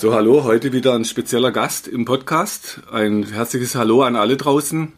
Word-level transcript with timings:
So, 0.00 0.14
hallo, 0.14 0.44
heute 0.44 0.72
wieder 0.72 0.94
ein 0.94 1.04
spezieller 1.04 1.52
Gast 1.52 1.86
im 1.86 2.06
Podcast. 2.06 2.80
Ein 2.90 3.22
herzliches 3.22 3.74
Hallo 3.74 4.02
an 4.02 4.16
alle 4.16 4.38
draußen. 4.38 4.94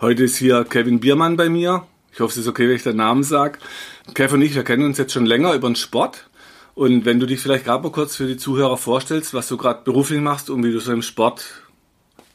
Heute 0.00 0.24
ist 0.24 0.38
hier 0.38 0.64
Kevin 0.64 1.00
Biermann 1.00 1.36
bei 1.36 1.50
mir. 1.50 1.86
Ich 2.14 2.20
hoffe, 2.20 2.32
es 2.32 2.38
ist 2.38 2.48
okay, 2.48 2.66
wenn 2.66 2.76
ich 2.76 2.82
den 2.82 2.96
Namen 2.96 3.24
sage. 3.24 3.58
Kevin 4.14 4.36
und 4.36 4.46
ich, 4.46 4.54
wir 4.54 4.64
kennen 4.64 4.86
uns 4.86 4.96
jetzt 4.96 5.12
schon 5.12 5.26
länger 5.26 5.52
über 5.52 5.68
den 5.68 5.76
Sport. 5.76 6.30
Und 6.74 7.04
wenn 7.04 7.20
du 7.20 7.26
dich 7.26 7.40
vielleicht 7.40 7.66
gerade 7.66 7.82
mal 7.82 7.92
kurz 7.92 8.16
für 8.16 8.26
die 8.26 8.38
Zuhörer 8.38 8.78
vorstellst, 8.78 9.34
was 9.34 9.48
du 9.48 9.58
gerade 9.58 9.82
beruflich 9.84 10.22
machst 10.22 10.48
und 10.48 10.64
wie 10.64 10.72
du 10.72 10.80
so 10.80 10.92
im 10.92 11.02
Sport 11.02 11.44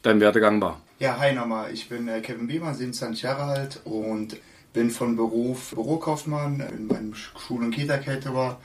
dein 0.03 0.19
Werdegang 0.19 0.61
war. 0.61 0.79
Ja, 0.99 1.17
hi 1.17 1.33
nochmal. 1.33 1.73
Ich 1.73 1.89
bin 1.89 2.07
äh, 2.07 2.21
Kevin 2.21 2.45
Biermann, 2.45 2.75
27 2.75 3.23
Jahre 3.23 3.45
alt 3.45 3.81
und 3.85 4.37
bin 4.71 4.91
von 4.91 5.15
Beruf 5.15 5.71
Bürokaufmann 5.71 6.59
in 6.77 6.85
meinem 6.85 7.15
Schul- 7.15 7.63
und 7.63 7.71
Kita-Caterer 7.71 8.59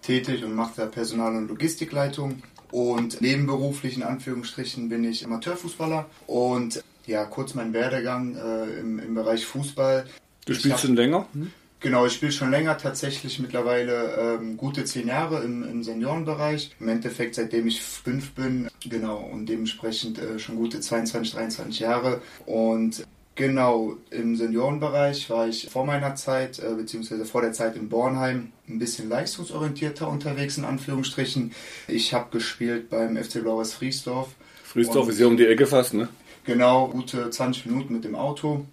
tätig 0.00 0.42
und 0.42 0.54
mache 0.54 0.72
da 0.76 0.86
Personal- 0.86 1.36
und 1.36 1.48
Logistikleitung. 1.48 2.42
Und 2.74 3.20
nebenberuflich, 3.20 3.96
in 3.96 4.02
Anführungsstrichen, 4.02 4.88
bin 4.88 5.04
ich 5.04 5.24
Amateurfußballer. 5.24 6.06
Und 6.26 6.82
ja, 7.06 7.24
kurz 7.24 7.54
mein 7.54 7.72
Werdegang 7.72 8.34
äh, 8.34 8.80
im, 8.80 8.98
im 8.98 9.14
Bereich 9.14 9.46
Fußball. 9.46 10.06
Du 10.44 10.54
spielst 10.54 10.80
schon 10.80 10.96
länger? 10.96 11.28
Hm? 11.34 11.52
Genau, 11.78 12.04
ich 12.04 12.14
spiele 12.14 12.32
schon 12.32 12.50
länger, 12.50 12.76
tatsächlich 12.76 13.38
mittlerweile 13.38 14.38
ähm, 14.40 14.56
gute 14.56 14.84
zehn 14.86 15.06
Jahre 15.06 15.44
im, 15.44 15.62
im, 15.62 15.84
Seniorenbereich. 15.84 16.74
Im 16.80 16.88
Endeffekt, 16.88 17.36
seitdem 17.36 17.68
ich 17.68 17.80
fünf 17.80 18.32
bin, 18.32 18.68
genau, 18.80 19.18
und 19.18 19.46
dementsprechend 19.46 20.18
äh, 20.18 20.40
schon 20.40 20.56
gute 20.56 20.80
22, 20.80 21.32
23 21.32 21.78
Jahre. 21.78 22.22
Und 22.44 23.06
Genau, 23.36 23.96
im 24.10 24.36
Seniorenbereich 24.36 25.28
war 25.28 25.48
ich 25.48 25.68
vor 25.68 25.84
meiner 25.84 26.14
Zeit, 26.14 26.60
äh, 26.60 26.74
beziehungsweise 26.74 27.24
vor 27.24 27.42
der 27.42 27.52
Zeit 27.52 27.74
in 27.74 27.88
Bornheim, 27.88 28.52
ein 28.68 28.78
bisschen 28.78 29.08
leistungsorientierter 29.08 30.08
unterwegs, 30.08 30.56
in 30.56 30.64
Anführungsstrichen. 30.64 31.52
Ich 31.88 32.14
habe 32.14 32.30
gespielt 32.30 32.90
beim 32.90 33.16
FC 33.16 33.42
Blaues 33.42 33.72
Friesdorf. 33.72 34.28
Friesdorf 34.62 35.08
ist 35.08 35.18
ja 35.18 35.26
um 35.26 35.36
die 35.36 35.46
Ecke 35.46 35.66
fast, 35.66 35.94
ne? 35.94 36.08
Genau, 36.44 36.88
gute 36.88 37.28
20 37.28 37.66
Minuten 37.66 37.94
mit 37.94 38.04
dem 38.04 38.14
Auto. 38.14 38.66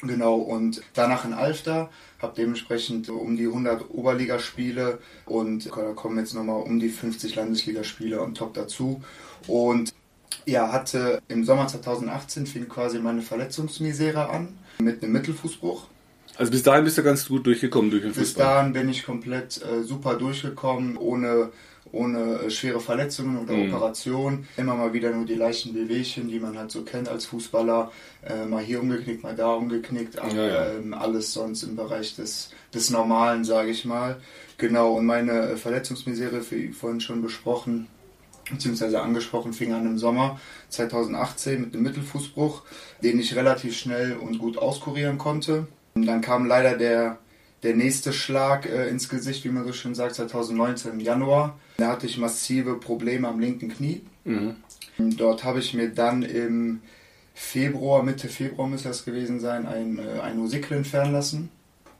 Genau, 0.00 0.34
und 0.34 0.82
danach 0.94 1.24
in 1.24 1.32
Alfter, 1.32 1.88
habe 2.18 2.34
dementsprechend 2.36 3.08
um 3.08 3.36
die 3.36 3.46
100 3.46 3.88
Oberligaspiele 3.90 4.98
und 5.26 5.66
da 5.66 5.92
kommen 5.92 6.18
jetzt 6.18 6.34
nochmal 6.34 6.60
um 6.62 6.80
die 6.80 6.88
50 6.88 7.36
Landesligaspiele 7.36 8.20
und 8.20 8.36
top 8.36 8.54
dazu. 8.54 9.00
Und 9.46 9.92
ja, 10.46 10.72
hatte 10.72 11.22
im 11.28 11.44
Sommer 11.44 11.68
2018 11.68 12.46
fing 12.46 12.68
quasi 12.68 12.98
meine 12.98 13.22
Verletzungsmisere 13.22 14.28
an 14.28 14.58
mit 14.78 15.02
einem 15.02 15.12
Mittelfußbruch. 15.12 15.86
Also 16.36 16.50
bis 16.50 16.62
dahin 16.62 16.84
bist 16.84 16.98
du 16.98 17.02
ganz 17.02 17.28
gut 17.28 17.46
durchgekommen 17.46 17.90
durch 17.90 18.02
den 18.02 18.14
Fußball? 18.14 18.24
Bis 18.24 18.34
dahin 18.34 18.72
bin 18.72 18.88
ich 18.88 19.04
komplett 19.04 19.60
äh, 19.62 19.82
super 19.82 20.14
durchgekommen, 20.14 20.96
ohne, 20.96 21.50
ohne 21.92 22.40
äh, 22.40 22.50
schwere 22.50 22.80
Verletzungen 22.80 23.38
oder 23.38 23.52
mhm. 23.52 23.72
Operationen. 23.72 24.48
Immer 24.56 24.74
mal 24.74 24.92
wieder 24.94 25.10
nur 25.10 25.26
die 25.26 25.34
leichten 25.34 25.74
Bewegchen, 25.74 26.28
die 26.28 26.40
man 26.40 26.56
halt 26.56 26.70
so 26.70 26.82
kennt 26.82 27.08
als 27.08 27.26
Fußballer. 27.26 27.92
Äh, 28.24 28.46
mal 28.46 28.62
hier 28.62 28.80
umgeknickt, 28.80 29.22
mal 29.22 29.36
da 29.36 29.52
umgeknickt, 29.52 30.18
aber 30.18 30.34
ja, 30.34 30.46
ja. 30.46 30.72
Ähm, 30.72 30.94
alles 30.94 31.32
sonst 31.34 31.64
im 31.64 31.76
Bereich 31.76 32.16
des, 32.16 32.50
des 32.72 32.88
Normalen, 32.90 33.44
sage 33.44 33.70
ich 33.70 33.84
mal. 33.84 34.20
Genau, 34.56 34.94
und 34.94 35.04
meine 35.04 35.50
äh, 35.50 35.56
Verletzungsmisere, 35.56 36.42
wie 36.50 36.68
vorhin 36.68 37.00
schon 37.00 37.20
besprochen, 37.20 37.88
beziehungsweise 38.50 39.00
angesprochen, 39.00 39.52
fing 39.52 39.72
an 39.72 39.86
im 39.86 39.98
Sommer 39.98 40.40
2018 40.70 41.60
mit 41.60 41.74
einem 41.74 41.82
Mittelfußbruch, 41.82 42.62
den 43.02 43.18
ich 43.18 43.36
relativ 43.36 43.76
schnell 43.76 44.16
und 44.16 44.38
gut 44.38 44.58
auskurieren 44.58 45.18
konnte. 45.18 45.66
Und 45.94 46.06
dann 46.06 46.20
kam 46.20 46.46
leider 46.46 46.76
der, 46.76 47.18
der 47.62 47.76
nächste 47.76 48.12
Schlag 48.12 48.66
äh, 48.66 48.88
ins 48.88 49.08
Gesicht, 49.08 49.44
wie 49.44 49.50
man 49.50 49.64
so 49.64 49.72
schön 49.72 49.94
sagt, 49.94 50.14
2019 50.14 50.92
im 50.92 51.00
Januar. 51.00 51.58
Da 51.76 51.88
hatte 51.88 52.06
ich 52.06 52.18
massive 52.18 52.78
Probleme 52.78 53.28
am 53.28 53.40
linken 53.40 53.68
Knie. 53.68 54.02
Mhm. 54.24 54.56
Dort 54.98 55.44
habe 55.44 55.58
ich 55.58 55.74
mir 55.74 55.88
dann 55.88 56.22
im 56.22 56.80
Februar, 57.34 58.02
Mitte 58.02 58.28
Februar 58.28 58.68
müsste 58.68 58.88
das 58.88 59.04
gewesen 59.04 59.40
sein, 59.40 59.66
ein, 59.66 59.98
äh, 59.98 60.20
ein 60.20 60.38
entfernen 60.70 61.12
lassen. 61.12 61.50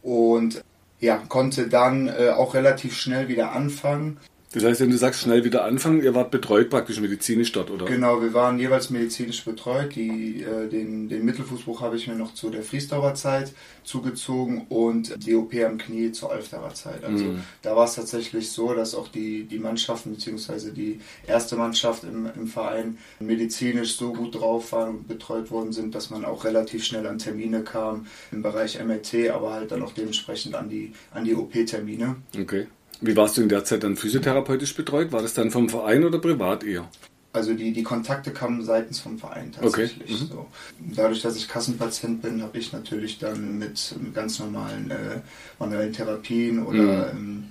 Und 0.03 0.63
ja, 1.01 1.17
konnte 1.29 1.69
dann 1.69 2.09
äh, 2.09 2.31
auch 2.31 2.55
relativ 2.55 2.97
schnell 2.97 3.29
wieder 3.29 3.53
anfangen. 3.53 4.19
Das 4.53 4.65
heißt, 4.65 4.81
wenn 4.81 4.91
du 4.91 4.99
sagst, 4.99 5.23
schnell 5.23 5.45
wieder 5.45 5.65
anfangen, 5.65 6.03
ihr 6.03 6.15
wart 6.15 6.31
betreut 6.31 6.69
praktisch 6.69 7.01
medizinisch 7.01 7.53
dort, 7.53 7.71
oder? 7.71 7.87
Genau, 7.87 8.21
wir 8.21 8.35
waren 8.35 8.59
jeweils 8.59 8.91
medizinisch 8.91 9.45
betreut. 9.45 9.95
Die, 9.95 10.43
äh, 10.43 10.69
den, 10.69 11.09
den 11.09 11.25
Mittelfußbruch 11.25 11.81
habe 11.81 11.97
ich 11.97 12.07
mir 12.07 12.15
noch 12.15 12.35
zu 12.35 12.51
der 12.51 12.63
Friesdauer 12.63 13.15
Zeit 13.15 13.53
zugezogen 13.83 14.67
und 14.69 15.25
die 15.27 15.35
OP 15.35 15.55
am 15.55 15.79
Knie 15.79 16.13
zur 16.13 16.33
Alfdauer 16.33 16.75
Zeit. 16.75 17.03
Also 17.03 17.25
mhm. 17.25 17.43
da 17.63 17.75
war 17.75 17.87
es 17.87 17.95
tatsächlich 17.95 18.51
so, 18.51 18.75
dass 18.75 18.95
auch 18.95 19.09
die, 19.09 19.45
die 19.45 19.59
Mannschaften 19.59 20.13
bzw. 20.13 20.71
die 20.71 21.01
erste 21.27 21.57
Mannschaft 21.57 22.05
im, 22.05 22.29
im 22.37 22.47
Verein 22.47 22.99
medizinisch 23.21 23.97
so 23.97 24.13
gut 24.13 24.39
drauf 24.39 24.73
waren 24.73 24.91
und 24.91 25.09
betreut 25.09 25.51
worden 25.51 25.73
sind, 25.73 25.95
dass 25.95 26.11
man 26.11 26.25
auch 26.25 26.45
relativ 26.45 26.85
schnell 26.85 27.07
an 27.07 27.19
Termine 27.19 27.63
kam 27.63 28.07
im 28.31 28.43
Bereich 28.43 28.79
MRT, 28.83 29.31
aber 29.31 29.55
halt 29.55 29.73
dann 29.73 29.83
auch 29.83 29.95
dementsprechend 29.95 30.55
an 30.55 30.69
die, 30.69 30.93
an 31.11 31.25
die 31.25 31.35
OP-Termine. 31.35 32.17
Okay. 32.39 32.67
Wie 33.01 33.17
warst 33.17 33.37
du 33.37 33.43
in 33.43 33.49
der 33.49 33.65
Zeit 33.65 33.83
dann 33.83 33.97
physiotherapeutisch 33.97 34.75
betreut? 34.75 35.13
War 35.13 35.23
das 35.23 35.35
dann 35.35 35.51
vom 35.51 35.69
Verein 35.69 36.05
oder 36.05 36.19
privat 36.19 36.65
eher? 36.65 36.89
Also 37.35 37.55
die, 37.55 37.73
die 37.73 37.83
Kontakte 37.83 38.31
kamen 38.31 38.63
seitens 38.63 39.01
vom 39.01 39.19
Verein 39.19 39.53
tatsächlich. 39.53 40.13
Okay. 40.13 40.25
Mhm. 40.25 40.29
So. 40.29 40.47
Dadurch, 40.95 41.23
dass 41.23 41.37
ich 41.37 41.49
Kassenpatient 41.49 42.21
bin, 42.21 42.43
habe 42.43 42.59
ich 42.59 42.73
natürlich 42.73 43.19
dann 43.19 43.59
mit, 43.59 43.95
mit 43.99 44.15
ganz 44.15 44.39
normalen 44.39 44.91
äh, 44.91 45.21
manuellen 45.59 45.93
Therapien 45.93 46.65
oder, 46.65 47.13
mhm. 47.15 47.19
ähm, 47.19 47.45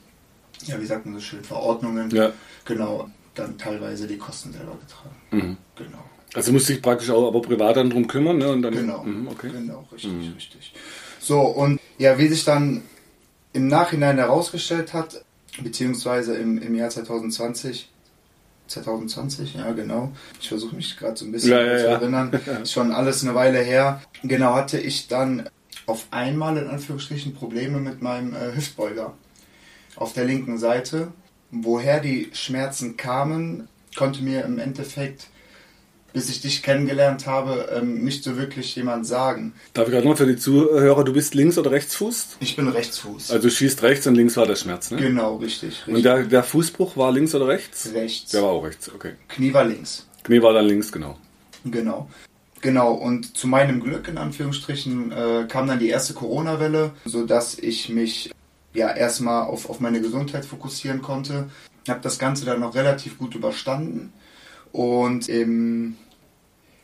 ja, 0.68 0.80
wie 0.80 0.85
sagt 0.85 1.06
man 1.06 1.16
so 1.16 1.22
schön, 1.22 1.44
Verordnungen, 1.44 2.12
ja. 2.12 2.31
genau, 2.66 3.09
dann 3.34 3.57
teilweise 3.57 4.06
die 4.06 4.18
Kosten 4.18 4.53
selber 4.53 4.78
getragen. 4.80 5.16
Mhm. 5.31 5.57
Genau. 5.75 6.03
Also 6.34 6.53
musste 6.53 6.74
ich 6.74 6.81
praktisch 6.81 7.09
auch 7.09 7.28
aber 7.28 7.41
privat 7.41 7.75
dann 7.75 7.90
drum 7.90 8.07
kümmern, 8.07 8.38
ne? 8.38 8.51
Und 8.51 8.62
dann, 8.62 8.74
genau, 8.74 9.03
mhm, 9.03 9.28
okay. 9.28 9.50
genau, 9.51 9.88
richtig, 9.91 10.12
mhm. 10.12 10.34
richtig. 10.34 10.74
So, 11.19 11.41
und 11.41 11.80
ja, 11.97 12.18
wie 12.19 12.28
sich 12.28 12.46
dann 12.46 12.84
im 13.53 13.68
Nachhinein 13.68 14.18
herausgestellt 14.18 14.94
hat, 14.94 15.25
beziehungsweise 15.62 16.35
im, 16.35 16.62
im 16.62 16.75
Jahr 16.75 16.89
2020. 16.89 17.89
2020, 18.67 19.56
ja 19.56 19.72
genau. 19.73 20.13
Ich 20.39 20.47
versuche 20.47 20.75
mich 20.75 20.95
gerade 20.97 21.17
so 21.17 21.25
ein 21.25 21.31
bisschen 21.31 21.51
ja, 21.51 21.62
ja, 21.62 21.78
zu 21.78 21.88
erinnern. 21.88 22.31
Ist 22.63 22.72
schon 22.72 22.91
alles 22.91 23.23
eine 23.23 23.35
Weile 23.35 23.59
her. 23.59 24.01
Genau, 24.23 24.56
hatte 24.56 24.79
ich 24.79 25.07
dann 25.09 25.50
auf 25.88 26.07
einmal 26.12 26.57
in 26.57 26.67
Anführungsstrichen 26.67 27.34
Probleme 27.34 27.79
mit 27.79 28.01
meinem 28.01 28.34
äh, 28.34 28.56
Hüftbeuger 28.56 29.13
auf 29.97 30.13
der 30.13 30.25
linken 30.25 30.57
Seite. 30.57 31.12
Woher 31.51 32.00
die 32.00 32.29
Schmerzen 32.31 32.95
kamen, 32.95 33.68
konnte 33.97 34.23
mir 34.23 34.45
im 34.45 34.57
Endeffekt 34.57 35.28
bis 36.13 36.29
ich 36.29 36.41
dich 36.41 36.63
kennengelernt 36.63 37.25
habe, 37.25 37.69
ähm, 37.75 38.03
nicht 38.03 38.23
so 38.23 38.38
wirklich 38.38 38.75
jemand 38.75 39.05
sagen. 39.05 39.53
Darf 39.73 39.88
ich 39.88 39.94
gerade 39.94 40.07
noch 40.07 40.17
für 40.17 40.25
die 40.25 40.38
Zuhörer, 40.38 41.03
du 41.03 41.13
bist 41.13 41.33
Links- 41.33 41.57
oder 41.57 41.72
Rechtsfuß? 41.72 42.38
Ich 42.39 42.55
bin 42.55 42.67
Rechtsfuß. 42.67 43.31
Also 43.31 43.47
du 43.47 43.53
schießt 43.53 43.81
rechts 43.83 44.07
und 44.07 44.16
links 44.16 44.35
war 44.38 44.45
der 44.45 44.55
Schmerz, 44.55 44.91
ne? 44.91 44.97
Genau, 44.97 45.38
richtig. 45.38 45.69
richtig. 45.69 45.95
Und 45.95 46.03
der, 46.03 46.23
der 46.23 46.44
Fußbruch 46.44 46.97
war 46.97 47.11
links 47.11 47.33
oder 47.33 47.47
rechts? 47.47 47.91
Rechts. 47.94 48.31
Der 48.31 48.44
war 48.44 48.50
auch 48.50 48.63
rechts, 48.63 48.91
okay. 48.94 49.13
Knie 49.29 49.53
war 49.53 49.63
links. 49.63 50.07
Knie 50.23 50.41
war 50.41 50.53
dann 50.53 50.66
links, 50.66 50.91
genau. 50.91 51.17
Genau. 51.66 52.09
Genau, 52.61 52.94
und 52.94 53.36
zu 53.36 53.47
meinem 53.47 53.80
Glück, 53.80 54.07
in 54.07 54.18
Anführungsstrichen, 54.18 55.12
äh, 55.12 55.45
kam 55.47 55.68
dann 55.68 55.80
die 55.80 55.89
erste 55.89 56.13
Corona-Welle, 56.13 56.91
sodass 57.06 57.57
ich 57.57 57.89
mich 57.89 58.31
ja 58.74 58.91
erstmal 58.91 59.45
auf, 59.47 59.69
auf 59.69 59.80
meine 59.80 60.00
Gesundheit 60.00 60.45
fokussieren 60.45 61.01
konnte. 61.01 61.50
Ich 61.83 61.89
habe 61.89 62.01
das 62.01 62.19
Ganze 62.19 62.45
dann 62.45 62.59
noch 62.59 62.75
relativ 62.75 63.18
gut 63.18 63.33
überstanden 63.33 64.13
und 64.71 65.29
im 65.29 65.97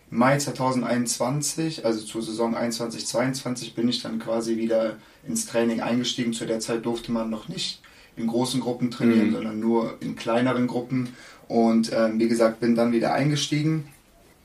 Mai 0.10 0.38
2021, 0.38 1.86
also 1.86 2.04
zur 2.06 2.22
Saison 2.22 2.56
21-22, 2.56 3.76
bin 3.76 3.90
ich 3.90 4.02
dann 4.02 4.20
quasi 4.20 4.58
wieder 4.58 4.98
ins 5.28 5.46
Training 5.46 5.82
eingestiegen. 5.82 6.34
Zu 6.34 6.46
der 6.46 6.60
Zeit 6.60 6.86
durfte 6.86 7.12
man 7.12 7.30
noch 7.30 7.50
nicht 7.50 7.82
in 8.16 8.28
großen 8.28 8.62
Gruppen 8.62 8.90
trainieren, 8.90 9.30
mhm. 9.30 9.34
sondern 9.34 9.60
nur 9.60 9.98
in 10.00 10.16
kleineren 10.16 10.68
Gruppen. 10.68 11.10
Und 11.48 11.92
ähm, 11.94 12.20
wie 12.20 12.28
gesagt, 12.28 12.60
bin 12.60 12.76
dann 12.76 12.94
wieder 12.94 13.14
eingestiegen. 13.14 13.88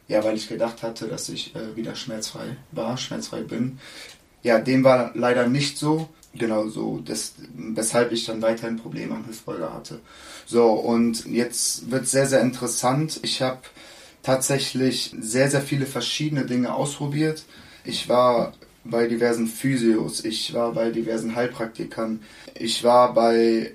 Ja, 0.08 0.24
weil 0.24 0.36
ich 0.36 0.48
gedacht 0.48 0.82
hatte, 0.82 1.06
dass 1.06 1.28
ich 1.28 1.54
äh, 1.54 1.76
wieder 1.76 1.94
schmerzfrei 1.94 2.56
war, 2.72 2.98
schmerzfrei 2.98 3.42
bin. 3.42 3.78
Ja, 4.42 4.58
dem 4.58 4.82
war 4.82 5.12
leider 5.14 5.46
nicht 5.46 5.78
so. 5.78 6.08
Genau 6.34 6.68
so, 6.68 7.00
das, 7.04 7.34
weshalb 7.54 8.10
ich 8.12 8.24
dann 8.24 8.40
weiterhin 8.40 8.78
Probleme 8.78 9.14
am 9.14 9.26
Hüftbeuger 9.26 9.74
hatte. 9.74 10.00
So, 10.46 10.72
und 10.72 11.26
jetzt 11.26 11.90
wird 11.90 12.04
es 12.04 12.10
sehr, 12.10 12.26
sehr 12.26 12.40
interessant. 12.40 13.20
Ich 13.22 13.42
habe 13.42 13.60
tatsächlich 14.22 15.14
sehr, 15.20 15.50
sehr 15.50 15.60
viele 15.60 15.84
verschiedene 15.84 16.46
Dinge 16.46 16.74
ausprobiert. 16.74 17.44
Ich 17.84 18.08
war 18.08 18.54
bei 18.84 19.06
diversen 19.08 19.46
Physios, 19.46 20.24
ich 20.24 20.54
war 20.54 20.72
bei 20.72 20.90
diversen 20.90 21.36
Heilpraktikern, 21.36 22.20
ich 22.54 22.82
war 22.82 23.14
bei 23.14 23.74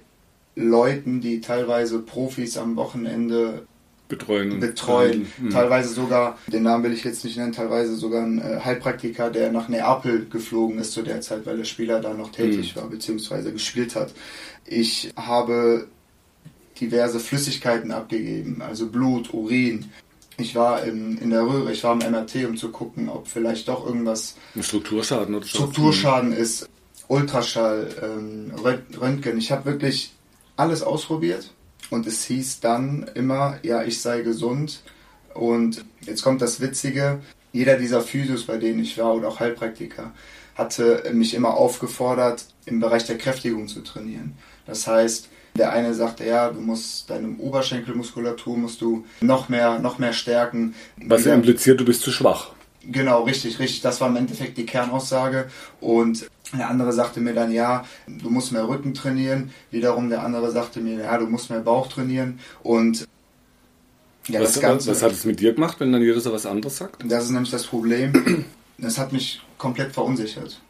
Leuten, 0.55 1.21
die 1.21 1.41
teilweise 1.41 1.99
Profis 1.99 2.57
am 2.57 2.75
Wochenende 2.75 3.67
betreuen. 4.07 4.59
betreuen. 4.59 5.27
Mhm. 5.37 5.49
Teilweise 5.49 5.89
sogar, 5.93 6.37
den 6.47 6.63
Namen 6.63 6.83
will 6.83 6.93
ich 6.93 7.03
jetzt 7.03 7.23
nicht 7.23 7.37
nennen, 7.37 7.51
teilweise 7.51 7.95
sogar 7.95 8.23
ein 8.23 8.39
äh, 8.39 8.59
Heilpraktiker, 8.63 9.29
der 9.29 9.51
nach 9.51 9.69
Neapel 9.69 10.27
geflogen 10.29 10.79
ist 10.79 10.93
zu 10.93 11.01
der 11.01 11.21
Zeit, 11.21 11.45
weil 11.45 11.57
der 11.57 11.65
Spieler 11.65 11.99
da 11.99 12.13
noch 12.13 12.31
tätig 12.31 12.75
mhm. 12.75 12.81
war, 12.81 12.89
beziehungsweise 12.89 13.51
gespielt 13.51 13.95
hat. 13.95 14.13
Ich 14.65 15.11
habe 15.15 15.87
diverse 16.79 17.19
Flüssigkeiten 17.19 17.91
abgegeben, 17.91 18.61
also 18.61 18.87
Blut, 18.87 19.33
Urin. 19.33 19.85
Ich 20.37 20.53
war 20.53 20.83
in, 20.83 21.17
in 21.17 21.31
der 21.31 21.41
Röhre, 21.41 21.71
ich 21.71 21.83
war 21.83 21.93
im 21.93 22.11
MRT, 22.11 22.45
um 22.47 22.57
zu 22.57 22.69
gucken, 22.69 23.09
ob 23.09 23.27
vielleicht 23.27 23.67
doch 23.67 23.85
irgendwas. 23.85 24.35
Ein 24.55 24.63
Strukturschaden 24.63 25.33
oder 25.33 25.45
Strukturschaden 25.45 26.31
ist, 26.31 26.69
Ultraschall, 27.07 27.89
ähm, 28.03 28.51
Röntgen. 28.99 29.37
Ich 29.39 29.51
habe 29.51 29.65
wirklich 29.65 30.13
alles 30.55 30.83
ausprobiert 30.83 31.51
und 31.89 32.07
es 32.07 32.25
hieß 32.25 32.59
dann 32.59 33.09
immer, 33.15 33.59
ja, 33.63 33.83
ich 33.83 34.01
sei 34.01 34.21
gesund. 34.21 34.81
Und 35.33 35.85
jetzt 36.01 36.23
kommt 36.23 36.41
das 36.41 36.61
Witzige, 36.61 37.19
jeder 37.53 37.77
dieser 37.77 38.01
Physios, 38.01 38.45
bei 38.45 38.57
denen 38.57 38.79
ich 38.79 38.97
war 38.97 39.13
oder 39.13 39.29
auch 39.29 39.39
Heilpraktiker, 39.39 40.11
hatte 40.55 41.03
mich 41.13 41.33
immer 41.33 41.55
aufgefordert, 41.55 42.45
im 42.65 42.79
Bereich 42.79 43.05
der 43.05 43.17
Kräftigung 43.17 43.67
zu 43.67 43.81
trainieren. 43.81 44.33
Das 44.65 44.87
heißt, 44.87 45.29
der 45.57 45.71
eine 45.71 45.93
sagte, 45.93 46.25
ja, 46.25 46.49
du 46.49 46.59
musst 46.59 47.09
deine 47.09 47.35
Oberschenkelmuskulatur 47.37 48.57
musst 48.57 48.81
du 48.81 49.05
noch 49.21 49.49
mehr, 49.49 49.79
noch 49.79 49.97
mehr 49.97 50.13
stärken. 50.13 50.75
Was 50.97 51.25
ja 51.25 51.33
impliziert, 51.33 51.79
du 51.79 51.85
bist 51.85 52.01
zu 52.01 52.11
schwach. 52.11 52.51
Genau, 52.89 53.23
richtig, 53.23 53.59
richtig. 53.59 53.81
Das 53.81 53.99
war 53.99 54.07
im 54.07 54.15
Endeffekt 54.15 54.57
die 54.57 54.65
Kernaussage. 54.65 55.49
Und 55.81 56.27
der 56.53 56.69
andere 56.69 56.93
sagte 56.93 57.19
mir 57.19 57.33
dann, 57.33 57.51
ja, 57.51 57.85
du 58.07 58.29
musst 58.29 58.51
mehr 58.51 58.67
Rücken 58.67 58.93
trainieren. 58.93 59.51
Wiederum 59.71 60.09
der 60.09 60.23
andere 60.23 60.51
sagte 60.51 60.79
mir, 60.79 61.03
ja, 61.03 61.17
du 61.17 61.27
musst 61.27 61.49
mehr 61.49 61.59
Bauch 61.59 61.87
trainieren. 61.87 62.39
Und 62.63 63.07
ja, 64.27 64.41
was, 64.41 64.53
das 64.53 64.61
Ganze, 64.61 64.91
was 64.91 65.03
hat 65.03 65.11
es 65.11 65.25
mit 65.25 65.39
dir 65.39 65.53
gemacht, 65.53 65.79
wenn 65.79 65.91
dann 65.91 66.01
jeder 66.01 66.19
so 66.19 66.31
was 66.31 66.45
anderes 66.45 66.77
sagt? 66.77 67.03
Das 67.03 67.25
ist 67.25 67.31
nämlich 67.31 67.51
das 67.51 67.65
Problem. 67.65 68.45
Das 68.79 68.99
hat 68.99 69.11
mich 69.11 69.41
komplett 69.57 69.91
verunsichert. 69.91 70.61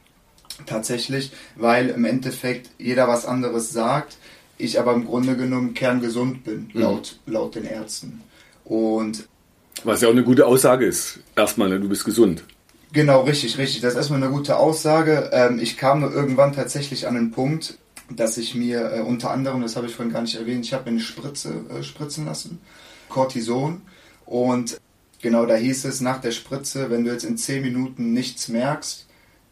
Tatsächlich, 0.65 1.33
weil 1.57 1.89
im 1.89 2.05
Endeffekt 2.05 2.69
jeder 2.77 3.07
was 3.09 3.25
anderes 3.25 3.71
sagt, 3.71 4.17
ich 4.57 4.79
aber 4.79 4.93
im 4.93 5.05
Grunde 5.05 5.35
genommen 5.35 5.73
kerngesund 5.73 6.45
bin, 6.45 6.71
mhm. 6.73 6.81
laut, 6.81 7.19
laut 7.25 7.55
den 7.55 7.65
Ärzten. 7.65 8.21
Und 8.63 9.27
was 9.83 10.01
ja 10.01 10.07
auch 10.07 10.13
eine 10.13 10.23
gute 10.23 10.45
Aussage 10.45 10.85
ist. 10.85 11.19
Erstmal, 11.35 11.69
ne, 11.69 11.79
du 11.79 11.89
bist 11.89 12.05
gesund. 12.05 12.43
Genau, 12.93 13.21
richtig, 13.21 13.57
richtig. 13.57 13.81
Das 13.81 13.93
ist 13.93 13.97
erstmal 13.97 14.23
eine 14.23 14.31
gute 14.31 14.57
Aussage. 14.57 15.29
Ähm, 15.33 15.59
ich 15.59 15.77
kam 15.77 15.99
nur 15.99 16.13
irgendwann 16.13 16.53
tatsächlich 16.53 17.07
an 17.07 17.15
den 17.15 17.31
Punkt, 17.31 17.77
dass 18.09 18.37
ich 18.37 18.55
mir 18.55 18.91
äh, 18.93 18.99
unter 19.01 19.31
anderem, 19.31 19.61
das 19.61 19.75
habe 19.75 19.87
ich 19.87 19.95
vorhin 19.95 20.13
gar 20.13 20.21
nicht 20.21 20.35
erwähnt, 20.35 20.65
ich 20.65 20.73
habe 20.73 20.85
mir 20.85 20.91
eine 20.91 20.99
Spritze 20.99 21.65
äh, 21.69 21.83
spritzen 21.83 22.25
lassen, 22.25 22.59
Cortison. 23.09 23.81
Und 24.25 24.79
genau 25.21 25.45
da 25.45 25.55
hieß 25.55 25.85
es 25.85 26.01
nach 26.01 26.21
der 26.21 26.31
Spritze, 26.31 26.89
wenn 26.89 27.03
du 27.03 27.11
jetzt 27.11 27.25
in 27.25 27.37
10 27.37 27.61
Minuten 27.61 28.13
nichts 28.13 28.47
merkst, 28.47 29.06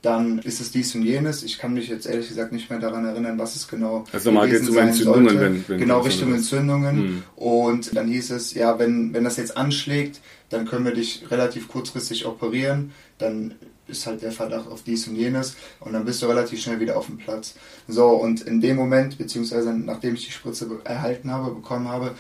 dann 0.05 0.37
ist 0.39 0.61
es 0.61 0.71
dies 0.71 0.93
und 0.93 1.01
jenes. 1.01 1.41
Ich 1.41 1.57
kann 1.57 1.73
mich 1.73 1.87
jetzt 1.87 2.05
ehrlich 2.05 2.27
gesagt 2.27 2.51
nicht 2.51 2.69
mehr 2.69 2.79
daran 2.79 3.05
erinnern, 3.05 3.39
was 3.39 3.55
es 3.55 3.67
genau 3.67 4.05
also 4.11 4.31
mal 4.31 4.47
es 4.51 4.69
um 4.69 4.77
Entzündungen, 4.77 5.39
wenn, 5.39 5.67
wenn 5.67 5.79
genau 5.79 6.01
Richtung 6.01 6.31
Entzündungen. 6.31 6.95
Hm. 6.95 7.23
Und 7.35 7.95
dann 7.95 8.07
hieß 8.07 8.29
es, 8.31 8.53
ja, 8.53 8.77
wenn 8.77 9.13
wenn 9.13 9.23
das 9.23 9.37
jetzt 9.37 9.57
anschlägt, 9.57 10.21
dann 10.49 10.65
können 10.65 10.85
wir 10.85 10.93
dich 10.93 11.25
relativ 11.31 11.67
kurzfristig 11.67 12.27
operieren. 12.27 12.91
Dann 13.17 13.55
ist 13.87 14.05
halt 14.05 14.21
der 14.21 14.31
Verdacht 14.31 14.67
auf 14.67 14.83
dies 14.83 15.07
und 15.07 15.15
jenes 15.15 15.55
und 15.79 15.93
dann 15.93 16.05
bist 16.05 16.21
du 16.21 16.27
relativ 16.27 16.61
schnell 16.61 16.79
wieder 16.79 16.97
auf 16.97 17.07
dem 17.07 17.17
Platz. 17.17 17.55
So, 17.87 18.09
und 18.09 18.41
in 18.41 18.61
dem 18.61 18.75
Moment, 18.75 19.17
beziehungsweise 19.17 19.73
nachdem 19.73 20.15
ich 20.15 20.25
die 20.25 20.31
Spritze 20.31 20.69
erhalten 20.83 21.31
habe, 21.31 21.53
bekommen 21.53 21.87
habe, 21.87 22.11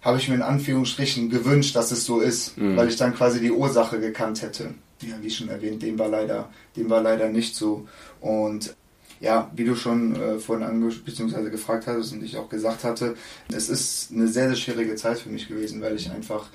habe 0.00 0.18
ich 0.18 0.28
mir 0.28 0.34
in 0.36 0.42
Anführungsstrichen 0.42 1.28
gewünscht, 1.28 1.76
dass 1.76 1.92
es 1.92 2.04
so 2.04 2.20
ist, 2.20 2.56
mhm. 2.58 2.76
weil 2.76 2.88
ich 2.88 2.96
dann 2.96 3.14
quasi 3.14 3.40
die 3.40 3.52
Ursache 3.52 4.00
gekannt 4.00 4.42
hätte 4.42 4.74
ja, 5.02 5.16
wie 5.20 5.30
schon 5.30 5.48
erwähnt, 5.48 5.82
dem 5.82 5.98
war 5.98 6.08
leider, 6.08 6.50
dem 6.76 6.90
war 6.90 7.02
leider 7.02 7.28
nicht 7.28 7.54
so. 7.54 7.86
Und 8.20 8.74
ja, 9.20 9.50
wie 9.54 9.64
du 9.64 9.76
schon 9.76 10.16
äh, 10.16 10.38
vorhin 10.38 10.66
angesprochen 10.66 11.04
bzw. 11.04 11.50
gefragt 11.50 11.86
hattest 11.86 12.12
und 12.12 12.24
ich 12.24 12.36
auch 12.36 12.48
gesagt 12.48 12.82
hatte, 12.82 13.16
es 13.54 13.68
ist 13.68 14.10
eine 14.12 14.26
sehr, 14.26 14.48
sehr 14.48 14.56
schwierige 14.56 14.96
Zeit 14.96 15.18
für 15.18 15.30
mich 15.30 15.48
gewesen, 15.48 15.80
weil 15.80 15.94
ich 15.94 16.10
einfach 16.10 16.46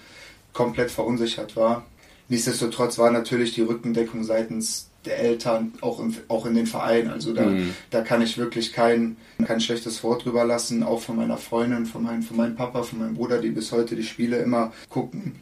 komplett 0.53 0.91
verunsichert 0.91 1.55
war. 1.55 1.85
Nichtsdestotrotz 2.29 2.97
war 2.97 3.09
natürlich 3.09 3.53
die 3.53 3.61
Rückendeckung 3.61 4.25
seitens 4.25 4.89
der 5.05 5.19
Eltern 5.19 5.73
auch, 5.79 5.99
im, 5.99 6.13
auch 6.27 6.45
in 6.45 6.55
den 6.55 6.67
Vereinen. 6.67 7.09
Also 7.09 7.33
da, 7.33 7.45
mhm. 7.45 7.73
da 7.89 8.01
kann 8.01 8.21
ich 8.21 8.37
wirklich 8.37 8.73
kein, 8.73 9.15
kein 9.45 9.61
schlechtes 9.61 10.03
Wort 10.03 10.25
drüber 10.25 10.43
lassen, 10.43 10.83
auch 10.83 10.99
von 10.99 11.15
meiner 11.15 11.37
Freundin, 11.37 11.85
von, 11.85 12.03
mein, 12.03 12.21
von 12.21 12.35
meinem 12.35 12.55
Papa, 12.55 12.83
von 12.83 12.99
meinem 12.99 13.15
Bruder, 13.15 13.39
die 13.39 13.49
bis 13.49 13.71
heute 13.71 13.95
die 13.95 14.03
Spiele 14.03 14.39
immer 14.39 14.73
gucken. 14.89 15.35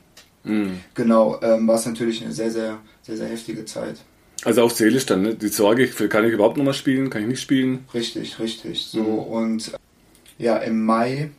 Mhm. 0.45 0.79
Genau, 0.93 1.39
ähm, 1.41 1.67
war 1.67 1.75
es 1.75 1.85
natürlich 1.85 2.23
eine 2.23 2.31
sehr, 2.31 2.51
sehr 2.51 2.79
sehr, 3.05 3.17
sehr 3.17 3.27
heftige 3.27 3.65
Zeit. 3.65 3.97
Also 4.43 4.63
auch 4.63 4.71
seelisch 4.71 5.05
dann, 5.05 5.21
ne? 5.21 5.35
die 5.35 5.49
Sorge, 5.49 5.87
kann 5.87 6.25
ich 6.25 6.33
überhaupt 6.33 6.57
noch 6.57 6.65
mal 6.65 6.73
spielen, 6.73 7.11
kann 7.11 7.21
ich 7.21 7.27
nicht 7.27 7.41
spielen? 7.41 7.85
Richtig, 7.93 8.39
richtig. 8.39 8.87
So 8.87 9.03
mhm. 9.03 9.19
und 9.19 9.71
ja, 10.37 10.57
im 10.57 10.85
Mai 10.85 11.31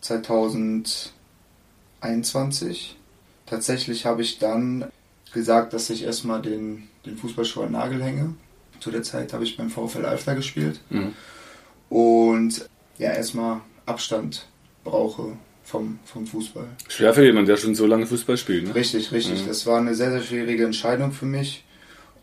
2021 0.00 2.96
tatsächlich 3.46 4.04
habe 4.06 4.22
ich 4.22 4.38
dann 4.38 4.86
gesagt, 5.32 5.72
dass 5.72 5.90
ich 5.90 6.02
erstmal 6.02 6.42
den, 6.42 6.88
den 7.06 7.16
Fußballschuh 7.16 7.62
an 7.62 7.70
Nagel 7.72 8.02
hänge. 8.02 8.34
Zu 8.80 8.90
der 8.90 9.04
Zeit 9.04 9.32
habe 9.32 9.44
ich 9.44 9.56
beim 9.56 9.70
VfL 9.70 10.04
Alfter 10.04 10.34
gespielt 10.34 10.80
mhm. 10.90 11.14
und 11.90 12.68
ja, 12.98 13.12
erstmal 13.12 13.60
Abstand 13.86 14.48
brauche 14.84 15.36
vom, 15.70 16.00
vom 16.04 16.26
Fußball. 16.26 16.66
Schwer 16.88 17.14
für 17.14 17.24
jemanden, 17.24 17.46
der 17.48 17.56
schon 17.56 17.74
so 17.74 17.86
lange 17.86 18.06
Fußball 18.06 18.36
spielt. 18.36 18.64
Ne? 18.66 18.74
Richtig, 18.74 19.12
richtig. 19.12 19.42
Mhm. 19.42 19.46
Das 19.48 19.66
war 19.66 19.78
eine 19.78 19.94
sehr, 19.94 20.10
sehr 20.10 20.22
schwierige 20.22 20.64
Entscheidung 20.64 21.12
für 21.12 21.26
mich. 21.26 21.64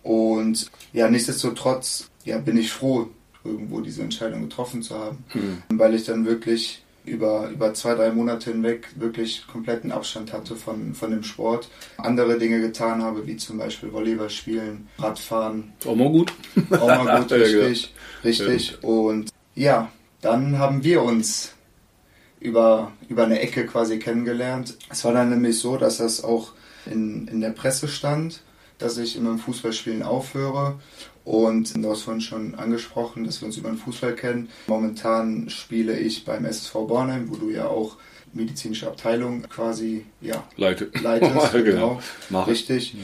Und 0.03 0.69
ja, 0.94 1.09
nichtsdestotrotz 1.09 2.09
ja, 2.25 2.38
bin 2.39 2.57
ich 2.57 2.71
froh, 2.71 3.09
irgendwo 3.44 3.79
diese 3.79 4.01
Entscheidung 4.01 4.41
getroffen 4.41 4.81
zu 4.81 4.95
haben. 4.95 5.23
Mhm. 5.33 5.79
Weil 5.79 5.95
ich 5.95 6.05
dann 6.05 6.25
wirklich 6.25 6.83
über, 7.05 7.49
über 7.49 7.73
zwei, 7.73 7.95
drei 7.95 8.11
Monate 8.11 8.51
hinweg 8.51 8.89
wirklich 8.97 9.47
kompletten 9.47 9.94
Abstand 9.94 10.33
hatte 10.33 10.57
von, 10.57 10.94
von 10.94 11.11
dem 11.11 11.23
Sport. 11.23 11.69
Andere 11.97 12.38
Dinge 12.38 12.59
getan 12.59 13.01
habe, 13.01 13.25
wie 13.25 13.38
zum 13.38 13.57
Beispiel 13.57 13.94
Volleyball 13.94 14.30
spielen, 14.30 14.89
Radfahren. 14.99 15.71
Auch 15.85 15.95
mal 15.95 16.09
gut. 16.09 16.33
Auch 16.71 17.04
mal 17.04 17.21
gut, 17.21 17.31
richtig. 17.31 17.94
richtig. 18.25 18.71
Ja. 18.71 18.89
Und 18.89 19.30
ja, 19.56 19.92
dann 20.19 20.59
haben 20.59 20.83
wir 20.83 21.01
uns 21.01 21.54
über, 22.39 22.91
über 23.09 23.25
eine 23.25 23.39
Ecke 23.39 23.65
quasi 23.65 23.99
kennengelernt. 23.99 24.77
Es 24.89 25.03
war 25.06 25.13
dann 25.13 25.29
nämlich 25.29 25.59
so, 25.59 25.77
dass 25.77 25.97
das 25.97 26.23
auch 26.23 26.51
in, 26.85 27.27
in 27.27 27.41
der 27.41 27.49
Presse 27.49 27.87
stand, 27.87 28.41
dass 28.77 28.97
ich 28.97 29.15
immer 29.15 29.31
im 29.31 29.39
Fußballspielen 29.39 30.03
aufhöre. 30.03 30.79
Und 31.25 31.75
du 31.75 31.91
hast 31.91 32.03
vorhin 32.03 32.21
schon 32.21 32.56
angesprochen, 32.56 33.25
dass 33.25 33.41
wir 33.41 33.47
uns 33.47 33.57
über 33.57 33.69
den 33.69 33.77
Fußball 33.77 34.15
kennen. 34.15 34.49
Momentan 34.67 35.49
spiele 35.49 35.99
ich 35.99 36.23
beim 36.23 36.45
SSV 36.45 36.73
Bornheim, 36.87 37.29
wo 37.29 37.35
du 37.35 37.49
ja 37.49 37.67
auch 37.67 37.97
medizinische 38.33 38.87
Abteilung 38.87 39.44
quasi 39.44 40.06
ja, 40.21 40.44
Leite. 40.56 40.89
leitest. 41.01 41.51
genau, 41.53 41.99
genau. 42.29 42.44
richtig. 42.44 42.94
Mhm. 42.94 42.99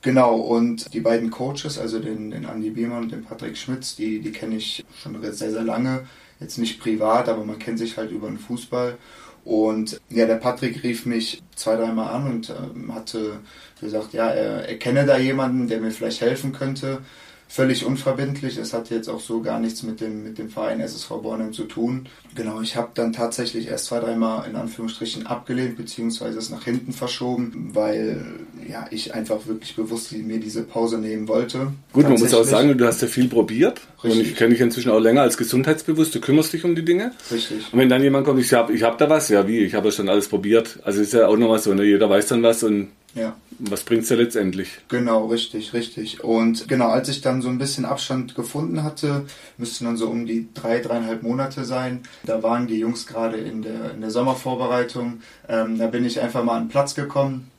Genau, 0.00 0.36
und 0.36 0.94
die 0.94 1.00
beiden 1.00 1.30
Coaches, 1.30 1.78
also 1.78 1.98
den, 1.98 2.30
den 2.30 2.46
Andi 2.46 2.70
Biermann 2.70 3.04
und 3.04 3.12
den 3.12 3.24
Patrick 3.24 3.56
Schmitz, 3.58 3.96
die, 3.96 4.20
die 4.20 4.30
kenne 4.30 4.56
ich 4.56 4.84
schon 5.02 5.20
sehr, 5.20 5.50
sehr 5.50 5.64
lange 5.64 6.06
jetzt 6.40 6.58
nicht 6.58 6.80
privat, 6.80 7.28
aber 7.28 7.44
man 7.44 7.58
kennt 7.58 7.78
sich 7.78 7.96
halt 7.96 8.10
über 8.10 8.28
den 8.28 8.38
Fußball. 8.38 8.98
Und 9.44 10.00
ja, 10.10 10.26
der 10.26 10.36
Patrick 10.36 10.82
rief 10.82 11.06
mich 11.06 11.42
zwei, 11.54 11.76
dreimal 11.76 12.14
an 12.14 12.26
und 12.26 12.50
ähm, 12.50 12.92
hatte 12.94 13.40
gesagt, 13.80 14.12
ja, 14.12 14.28
er, 14.28 14.68
er 14.68 14.78
kenne 14.78 15.06
da 15.06 15.18
jemanden, 15.18 15.68
der 15.68 15.80
mir 15.80 15.92
vielleicht 15.92 16.20
helfen 16.20 16.52
könnte 16.52 17.00
völlig 17.48 17.84
unverbindlich. 17.84 18.56
Es 18.58 18.72
hat 18.72 18.90
jetzt 18.90 19.08
auch 19.08 19.20
so 19.20 19.40
gar 19.40 19.60
nichts 19.60 19.82
mit 19.82 20.00
dem, 20.00 20.24
mit 20.24 20.38
dem 20.38 20.50
Verein 20.50 20.80
SSV 20.80 21.08
Bornheim 21.22 21.52
zu 21.52 21.64
tun. 21.64 22.06
Genau, 22.34 22.60
ich 22.60 22.76
habe 22.76 22.90
dann 22.94 23.12
tatsächlich 23.12 23.68
erst 23.68 23.86
zwei, 23.86 24.00
dreimal 24.00 24.48
in 24.48 24.56
Anführungsstrichen 24.56 25.26
abgelehnt, 25.26 25.76
beziehungsweise 25.76 26.38
es 26.38 26.50
nach 26.50 26.64
hinten 26.64 26.92
verschoben, 26.92 27.70
weil 27.72 28.22
ja, 28.68 28.86
ich 28.90 29.14
einfach 29.14 29.46
wirklich 29.46 29.76
bewusst 29.76 30.12
mir 30.12 30.38
diese 30.40 30.64
Pause 30.64 30.98
nehmen 30.98 31.28
wollte. 31.28 31.72
Gut, 31.92 32.04
man 32.04 32.18
muss 32.18 32.34
auch 32.34 32.44
sagen, 32.44 32.76
du 32.76 32.86
hast 32.86 33.02
ja 33.02 33.08
viel 33.08 33.28
probiert. 33.28 33.80
Richtig. 34.02 34.20
Und 34.20 34.26
ich 34.26 34.36
kenne 34.36 34.50
dich 34.50 34.60
inzwischen 34.60 34.90
auch 34.90 35.00
länger 35.00 35.22
als 35.22 35.36
gesundheitsbewusst. 35.36 36.14
Du 36.14 36.20
kümmerst 36.20 36.52
dich 36.52 36.64
um 36.64 36.74
die 36.74 36.84
Dinge. 36.84 37.12
Richtig. 37.30 37.72
Und 37.72 37.78
wenn 37.78 37.88
dann 37.88 38.02
jemand 38.02 38.26
kommt, 38.26 38.40
ich 38.40 38.52
habe 38.52 38.72
ich 38.72 38.82
hab 38.82 38.98
da 38.98 39.08
was, 39.08 39.28
ja 39.28 39.46
wie, 39.46 39.60
ich 39.60 39.74
habe 39.74 39.88
ja 39.88 39.92
schon 39.92 40.08
alles 40.08 40.28
probiert. 40.28 40.80
Also 40.82 41.00
ist 41.00 41.12
ja 41.12 41.26
auch 41.26 41.36
nochmal 41.36 41.58
so, 41.58 41.72
ne? 41.74 41.84
jeder 41.84 42.10
weiß 42.10 42.26
dann 42.26 42.42
was 42.42 42.62
und 42.62 42.88
Ja. 43.16 43.34
Was 43.58 43.82
bringt 43.82 44.02
es 44.02 44.10
ja 44.10 44.16
letztendlich? 44.16 44.68
Genau, 44.88 45.26
richtig, 45.26 45.72
richtig. 45.72 46.22
Und 46.22 46.68
genau, 46.68 46.88
als 46.88 47.08
ich 47.08 47.22
dann 47.22 47.40
so 47.40 47.48
ein 47.48 47.56
bisschen 47.56 47.86
Abstand 47.86 48.34
gefunden 48.34 48.84
hatte, 48.84 49.24
müssten 49.56 49.86
dann 49.86 49.96
so 49.96 50.08
um 50.08 50.26
die 50.26 50.48
drei, 50.52 50.80
dreieinhalb 50.80 51.22
Monate 51.22 51.64
sein. 51.64 52.02
Da 52.24 52.42
waren 52.42 52.66
die 52.66 52.78
Jungs 52.78 53.06
gerade 53.06 53.38
in 53.38 53.62
der, 53.62 53.94
in 53.94 54.02
der 54.02 54.10
Sommervorbereitung. 54.10 55.22
Ähm, 55.48 55.78
da 55.78 55.86
bin 55.86 56.04
ich 56.04 56.20
einfach 56.20 56.44
mal 56.44 56.58
an 56.58 56.64
den 56.64 56.68
Platz 56.68 56.94
gekommen. 56.94 57.50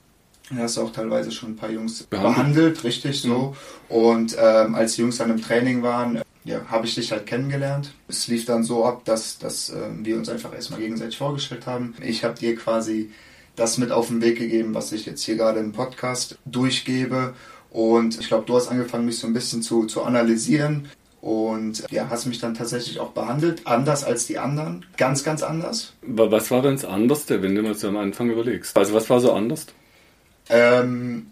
Da 0.52 0.58
hast 0.58 0.78
du 0.78 0.82
auch 0.82 0.94
teilweise 0.94 1.32
schon 1.32 1.54
ein 1.54 1.56
paar 1.56 1.72
Jungs 1.72 2.04
behandelt, 2.04 2.36
behandelt 2.36 2.84
richtig 2.84 3.20
so. 3.20 3.56
Mhm. 3.90 3.96
Und 3.96 4.38
ähm, 4.40 4.76
als 4.76 4.94
die 4.94 5.02
Jungs 5.02 5.18
dann 5.18 5.32
im 5.32 5.42
Training 5.42 5.82
waren, 5.82 6.22
ja, 6.44 6.62
habe 6.70 6.86
ich 6.86 6.94
dich 6.94 7.12
halt 7.12 7.26
kennengelernt. 7.26 7.92
Es 8.08 8.28
lief 8.28 8.46
dann 8.46 8.64
so 8.64 8.86
ab, 8.86 9.04
dass, 9.06 9.40
dass 9.40 9.72
äh, 9.72 9.90
wir 10.04 10.18
uns 10.18 10.30
einfach 10.30 10.54
erstmal 10.54 10.80
gegenseitig 10.80 11.18
vorgestellt 11.18 11.66
haben. 11.66 11.96
Ich 12.02 12.24
habe 12.24 12.38
dir 12.38 12.56
quasi 12.56 13.10
das 13.58 13.78
mit 13.78 13.92
auf 13.92 14.08
den 14.08 14.22
Weg 14.22 14.38
gegeben, 14.38 14.74
was 14.74 14.94
ich 14.94 15.06
jetzt 15.06 15.24
hier 15.24 15.36
gerade 15.36 15.60
im 15.60 15.74
Podcast 15.74 16.38
durchgebe. 16.46 17.34
Und 17.70 18.18
ich 18.20 18.28
glaube, 18.30 18.46
du 18.46 18.56
hast 18.56 18.70
angefangen, 18.70 19.06
mich 19.06 19.20
so 19.20 19.28
ein 19.28 19.34
bisschen 19.34 19.62
zu, 19.62 19.86
zu 19.86 20.04
analysieren. 20.04 20.88
Und 21.20 21.84
ja, 21.90 22.08
hast 22.10 22.28
mich 22.28 22.40
dann 22.40 22.54
tatsächlich 22.54 23.00
auch 23.00 23.12
behandelt, 23.12 23.64
anders 23.66 24.04
als 24.04 24.28
die 24.28 24.38
anderen. 24.38 24.86
Ganz, 24.96 25.24
ganz 25.24 25.42
anders. 25.44 25.94
Was 26.04 26.52
war 26.52 26.62
denn 26.62 26.76
das 26.76 26.86
Anderste, 26.86 27.42
wenn 27.42 27.56
du 27.56 27.64
mal 27.64 27.74
so 27.74 27.88
am 27.90 27.98
Anfang 27.98 28.30
überlegst? 28.30 28.78
Also 28.78 28.94
was 28.94 29.10
war 29.10 29.20
so 29.20 29.34
anders? 29.34 29.66
Ähm, 30.50 31.32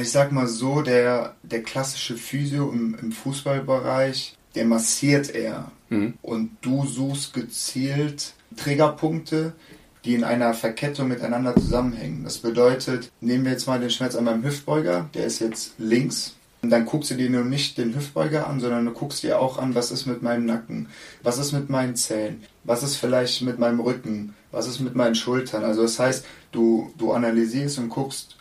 ich 0.00 0.10
sag 0.10 0.30
mal 0.30 0.46
so, 0.46 0.82
der, 0.82 1.34
der 1.42 1.62
klassische 1.62 2.16
Physio 2.16 2.70
im, 2.70 2.96
im 3.02 3.12
Fußballbereich, 3.12 4.36
der 4.54 4.64
massiert 4.64 5.34
eher. 5.34 5.72
Mhm. 5.90 6.14
Und 6.22 6.52
du 6.62 6.86
suchst 6.86 7.34
gezielt 7.34 8.34
Trägerpunkte, 8.56 9.54
die 10.04 10.14
in 10.14 10.24
einer 10.24 10.54
Verkettung 10.54 11.08
miteinander 11.08 11.54
zusammenhängen. 11.54 12.24
Das 12.24 12.38
bedeutet, 12.38 13.10
nehmen 13.20 13.44
wir 13.44 13.52
jetzt 13.52 13.66
mal 13.66 13.80
den 13.80 13.90
Schmerz 13.90 14.14
an 14.14 14.24
meinem 14.24 14.44
Hüftbeuger, 14.44 15.08
der 15.14 15.26
ist 15.26 15.40
jetzt 15.40 15.72
links. 15.78 16.34
Und 16.62 16.70
dann 16.70 16.86
guckst 16.86 17.10
du 17.10 17.14
dir 17.14 17.28
nur 17.28 17.44
nicht 17.44 17.76
den 17.76 17.94
Hüftbeuger 17.94 18.46
an, 18.46 18.58
sondern 18.58 18.86
du 18.86 18.92
guckst 18.92 19.22
dir 19.22 19.38
auch 19.38 19.58
an, 19.58 19.74
was 19.74 19.90
ist 19.90 20.06
mit 20.06 20.22
meinem 20.22 20.46
Nacken, 20.46 20.88
was 21.22 21.38
ist 21.38 21.52
mit 21.52 21.68
meinen 21.68 21.94
Zähnen, 21.94 22.42
was 22.64 22.82
ist 22.82 22.96
vielleicht 22.96 23.42
mit 23.42 23.58
meinem 23.58 23.80
Rücken, 23.80 24.34
was 24.50 24.66
ist 24.66 24.80
mit 24.80 24.94
meinen 24.94 25.14
Schultern. 25.14 25.62
Also 25.62 25.82
das 25.82 25.98
heißt, 25.98 26.24
du, 26.52 26.90
du 26.96 27.12
analysierst 27.12 27.78
und 27.78 27.90
guckst, 27.90 28.36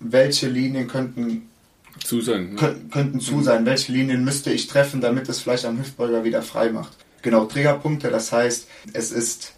welche 0.00 0.48
Linien 0.48 0.88
könnten 0.88 1.48
zu 2.04 2.20
sein, 2.20 2.54
ne? 2.54 2.76
könnten 2.90 3.20
zu 3.20 3.42
sein, 3.42 3.64
welche 3.66 3.92
Linien 3.92 4.24
müsste 4.24 4.50
ich 4.50 4.66
treffen, 4.66 5.00
damit 5.00 5.28
es 5.28 5.40
vielleicht 5.40 5.64
am 5.64 5.78
Hüftbeuger 5.78 6.24
wieder 6.24 6.42
frei 6.42 6.70
macht. 6.70 6.96
Genau, 7.22 7.44
Triggerpunkte, 7.44 8.10
das 8.10 8.32
heißt, 8.32 8.68
es 8.92 9.10
ist 9.10 9.52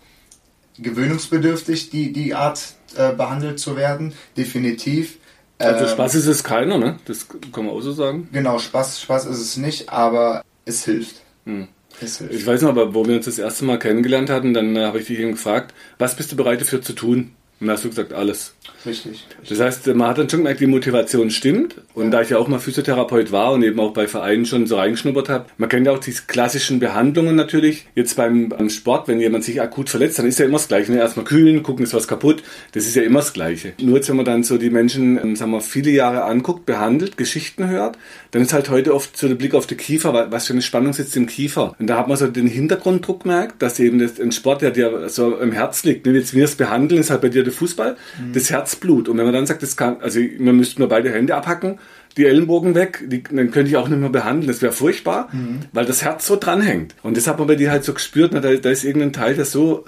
gewöhnungsbedürftig, 0.78 1.90
die, 1.90 2.12
die 2.12 2.34
Art 2.34 2.74
äh, 2.96 3.12
behandelt 3.12 3.58
zu 3.58 3.76
werden, 3.76 4.14
definitiv. 4.36 5.18
Also 5.58 5.84
ähm, 5.84 5.90
Spaß 5.90 6.14
ist 6.14 6.26
es 6.26 6.42
keiner, 6.42 6.78
ne? 6.78 6.98
Das 7.04 7.26
kann 7.28 7.66
man 7.66 7.74
auch 7.74 7.80
so 7.80 7.92
sagen. 7.92 8.28
Genau, 8.32 8.58
Spaß, 8.58 9.00
Spaß 9.02 9.26
ist 9.26 9.40
es 9.40 9.56
nicht, 9.56 9.90
aber 9.90 10.42
es 10.64 10.84
hilft. 10.84 11.16
Hm. 11.44 11.68
Es 12.00 12.18
hilft. 12.18 12.34
Ich 12.34 12.46
weiß 12.46 12.62
noch, 12.62 12.70
aber 12.70 12.94
wo 12.94 13.04
wir 13.04 13.16
uns 13.16 13.26
das 13.26 13.38
erste 13.38 13.64
Mal 13.64 13.78
kennengelernt 13.78 14.30
hatten, 14.30 14.54
dann 14.54 14.74
äh, 14.76 14.84
habe 14.84 15.00
ich 15.00 15.06
dich 15.06 15.18
eben 15.18 15.32
gefragt, 15.32 15.74
was 15.98 16.16
bist 16.16 16.32
du 16.32 16.36
bereit 16.36 16.60
dafür 16.60 16.80
zu 16.80 16.94
tun? 16.94 17.32
Und 17.60 17.66
dann 17.66 17.76
hast 17.76 17.84
du 17.84 17.90
gesagt, 17.90 18.12
alles. 18.14 18.54
Richtig. 18.86 19.26
Das 19.46 19.60
heißt, 19.60 19.86
man 19.88 20.08
hat 20.08 20.18
dann 20.18 20.30
schon 20.30 20.40
gemerkt, 20.40 20.60
die 20.60 20.66
Motivation 20.66 21.30
stimmt. 21.30 21.76
Und 21.92 22.04
ja. 22.04 22.10
da 22.10 22.22
ich 22.22 22.30
ja 22.30 22.38
auch 22.38 22.48
mal 22.48 22.58
Physiotherapeut 22.58 23.30
war 23.32 23.52
und 23.52 23.62
eben 23.62 23.78
auch 23.78 23.92
bei 23.92 24.08
Vereinen 24.08 24.46
schon 24.46 24.66
so 24.66 24.76
reingeschnuppert 24.76 25.28
habe, 25.28 25.46
man 25.58 25.68
kennt 25.68 25.86
ja 25.86 25.92
auch 25.92 25.98
diese 25.98 26.22
klassischen 26.26 26.80
Behandlungen 26.80 27.36
natürlich. 27.36 27.86
Jetzt 27.94 28.16
beim, 28.16 28.48
beim 28.48 28.70
Sport, 28.70 29.08
wenn 29.08 29.20
jemand 29.20 29.44
sich 29.44 29.60
akut 29.60 29.90
verletzt, 29.90 30.18
dann 30.18 30.26
ist 30.26 30.38
ja 30.38 30.46
immer 30.46 30.56
das 30.56 30.68
Gleiche. 30.68 30.92
Ne? 30.92 30.98
Erstmal 30.98 31.26
kühlen, 31.26 31.62
gucken, 31.62 31.84
ist 31.84 31.92
was 31.92 32.08
kaputt. 32.08 32.42
Das 32.72 32.86
ist 32.86 32.96
ja 32.96 33.02
immer 33.02 33.18
das 33.18 33.34
Gleiche. 33.34 33.74
Nur 33.82 33.96
jetzt, 33.96 34.08
wenn 34.08 34.16
man 34.16 34.24
dann 34.24 34.42
so 34.42 34.56
die 34.56 34.70
Menschen, 34.70 35.18
ähm, 35.18 35.36
sagen 35.36 35.50
wir, 35.50 35.60
viele 35.60 35.90
Jahre 35.90 36.24
anguckt, 36.24 36.64
behandelt, 36.64 37.18
Geschichten 37.18 37.68
hört, 37.68 37.98
dann 38.30 38.42
ist 38.42 38.54
halt 38.54 38.70
heute 38.70 38.94
oft 38.94 39.14
so 39.16 39.28
der 39.28 39.34
Blick 39.34 39.54
auf 39.54 39.66
den 39.66 39.76
Kiefer, 39.76 40.30
was 40.30 40.46
für 40.46 40.54
eine 40.54 40.62
Spannung 40.62 40.94
sitzt 40.94 41.16
im 41.16 41.26
Kiefer. 41.26 41.74
Und 41.78 41.88
da 41.88 41.98
hat 41.98 42.08
man 42.08 42.16
so 42.16 42.26
den 42.28 42.46
Hintergrunddruck 42.46 43.24
gemerkt, 43.24 43.60
dass 43.60 43.78
eben 43.78 43.98
das, 43.98 44.18
ein 44.18 44.32
Sport, 44.32 44.62
der 44.62 44.70
dir 44.70 45.08
so 45.10 45.36
im 45.36 45.52
Herz 45.52 45.84
liegt. 45.84 46.06
Ne? 46.06 46.12
Jetzt 46.12 46.32
wir 46.32 46.44
es 46.44 46.54
behandeln, 46.54 47.00
ist 47.00 47.10
halt 47.10 47.20
bei 47.20 47.28
dir 47.28 47.44
der 47.50 47.58
Fußball, 47.58 47.96
mhm. 48.18 48.32
das 48.32 48.50
Herzblut. 48.50 49.08
Und 49.08 49.18
wenn 49.18 49.24
man 49.24 49.34
dann 49.34 49.46
sagt, 49.46 49.62
das 49.62 49.76
kann, 49.76 49.98
also 50.00 50.20
man 50.38 50.56
müsste 50.56 50.80
nur 50.80 50.88
beide 50.88 51.12
Hände 51.12 51.34
abhacken, 51.34 51.78
die 52.16 52.26
Ellenbogen 52.26 52.74
weg, 52.74 53.04
die, 53.06 53.22
dann 53.22 53.50
könnte 53.50 53.70
ich 53.70 53.76
auch 53.76 53.88
nicht 53.88 54.00
mehr 54.00 54.10
behandeln. 54.10 54.48
Das 54.48 54.62
wäre 54.62 54.72
furchtbar, 54.72 55.28
mhm. 55.32 55.60
weil 55.72 55.84
das 55.84 56.02
Herz 56.02 56.26
so 56.26 56.36
dranhängt. 56.36 56.94
Und 57.02 57.16
das 57.16 57.26
hat 57.26 57.38
man 57.38 57.46
bei 57.46 57.56
dir 57.56 57.70
halt 57.70 57.84
so 57.84 57.94
gespürt, 57.94 58.32
na, 58.32 58.40
da, 58.40 58.54
da 58.54 58.70
ist 58.70 58.84
irgendein 58.84 59.12
Teil, 59.12 59.34
der 59.34 59.44
so, 59.44 59.84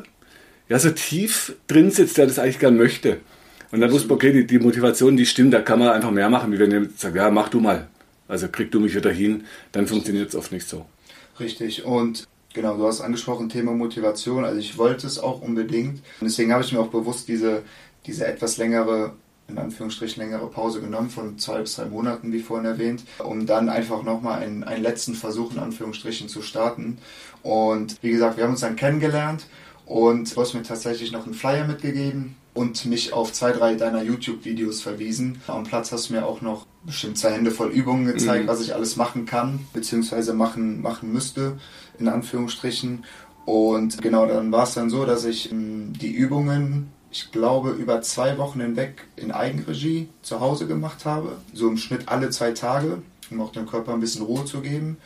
ja, 0.68 0.78
so 0.78 0.90
tief 0.90 1.54
drin 1.66 1.90
sitzt, 1.90 2.18
der 2.18 2.26
das 2.26 2.38
eigentlich 2.38 2.58
gern 2.58 2.76
möchte. 2.76 3.18
Und 3.70 3.80
dann 3.80 3.90
wusste 3.90 4.08
man, 4.08 4.16
okay, 4.16 4.32
die, 4.32 4.46
die 4.46 4.58
Motivation, 4.58 5.16
die 5.16 5.26
stimmt, 5.26 5.54
da 5.54 5.60
kann 5.60 5.78
man 5.78 5.88
einfach 5.88 6.10
mehr 6.10 6.28
machen, 6.28 6.52
wie 6.52 6.58
wenn 6.58 6.70
ihr 6.70 6.88
sagt, 6.96 7.16
ja, 7.16 7.30
mach 7.30 7.48
du 7.48 7.60
mal. 7.60 7.88
Also 8.28 8.48
krieg 8.48 8.70
du 8.70 8.80
mich 8.80 8.94
wieder 8.94 9.10
hin, 9.10 9.44
dann 9.72 9.86
funktioniert 9.86 10.28
es 10.28 10.34
oft 10.34 10.52
nicht 10.52 10.68
so. 10.68 10.86
Richtig. 11.40 11.84
Und 11.84 12.28
Genau, 12.54 12.76
du 12.76 12.86
hast 12.86 13.00
angesprochen 13.00 13.48
Thema 13.48 13.72
Motivation. 13.72 14.44
Also 14.44 14.58
ich 14.58 14.76
wollte 14.76 15.06
es 15.06 15.18
auch 15.18 15.40
unbedingt. 15.40 15.98
Und 16.20 16.24
deswegen 16.24 16.52
habe 16.52 16.62
ich 16.62 16.72
mir 16.72 16.80
auch 16.80 16.88
bewusst 16.88 17.28
diese, 17.28 17.62
diese 18.06 18.26
etwas 18.26 18.58
längere, 18.58 19.14
in 19.48 19.58
Anführungsstrichen 19.58 20.22
längere 20.22 20.48
Pause 20.48 20.80
genommen 20.80 21.10
von 21.10 21.38
zwei 21.38 21.60
bis 21.60 21.76
drei 21.76 21.86
Monaten, 21.86 22.32
wie 22.32 22.40
vorhin 22.40 22.66
erwähnt, 22.66 23.04
um 23.18 23.46
dann 23.46 23.68
einfach 23.68 24.02
nochmal 24.02 24.42
einen, 24.42 24.64
einen 24.64 24.82
letzten 24.82 25.14
Versuch 25.14 25.52
in 25.52 25.58
Anführungsstrichen 25.58 26.28
zu 26.28 26.42
starten. 26.42 26.98
Und 27.42 27.96
wie 28.02 28.10
gesagt, 28.10 28.36
wir 28.36 28.44
haben 28.44 28.52
uns 28.52 28.60
dann 28.60 28.76
kennengelernt 28.76 29.46
und 29.86 30.34
du 30.34 30.40
hast 30.40 30.54
mir 30.54 30.62
tatsächlich 30.62 31.10
noch 31.10 31.24
einen 31.24 31.34
Flyer 31.34 31.66
mitgegeben 31.66 32.36
und 32.54 32.84
mich 32.84 33.12
auf 33.12 33.32
zwei, 33.32 33.52
drei 33.52 33.74
deiner 33.74 34.02
YouTube-Videos 34.02 34.82
verwiesen. 34.82 35.40
Am 35.46 35.64
Platz 35.64 35.90
hast 35.90 36.10
du 36.10 36.14
mir 36.14 36.26
auch 36.26 36.42
noch 36.42 36.66
bestimmt 36.84 37.18
zwei 37.18 37.32
Hände 37.32 37.50
voll 37.50 37.70
Übungen 37.70 38.06
gezeigt, 38.06 38.44
mhm. 38.44 38.48
was 38.48 38.60
ich 38.60 38.74
alles 38.74 38.96
machen 38.96 39.26
kann, 39.26 39.60
beziehungsweise 39.72 40.34
machen, 40.34 40.82
machen 40.82 41.12
müsste, 41.12 41.58
in 41.98 42.08
Anführungsstrichen. 42.08 43.04
Und 43.44 44.00
genau, 44.02 44.26
dann 44.26 44.52
war 44.52 44.64
es 44.64 44.74
dann 44.74 44.90
so, 44.90 45.04
dass 45.04 45.24
ich 45.24 45.50
ähm, 45.50 45.92
die 45.94 46.12
Übungen, 46.12 46.88
ich 47.10 47.30
glaube, 47.32 47.70
über 47.70 48.02
zwei 48.02 48.38
Wochen 48.38 48.60
hinweg 48.60 49.06
in 49.16 49.32
Eigenregie 49.32 50.08
zu 50.22 50.40
Hause 50.40 50.66
gemacht 50.66 51.04
habe. 51.04 51.36
So 51.52 51.68
im 51.68 51.76
Schnitt 51.76 52.08
alle 52.08 52.30
zwei 52.30 52.52
Tage, 52.52 53.02
um 53.30 53.40
auch 53.40 53.52
dem 53.52 53.66
Körper 53.66 53.92
ein 53.92 54.00
bisschen 54.00 54.22
Ruhe 54.22 54.44
zu 54.44 54.60
geben. 54.60 54.96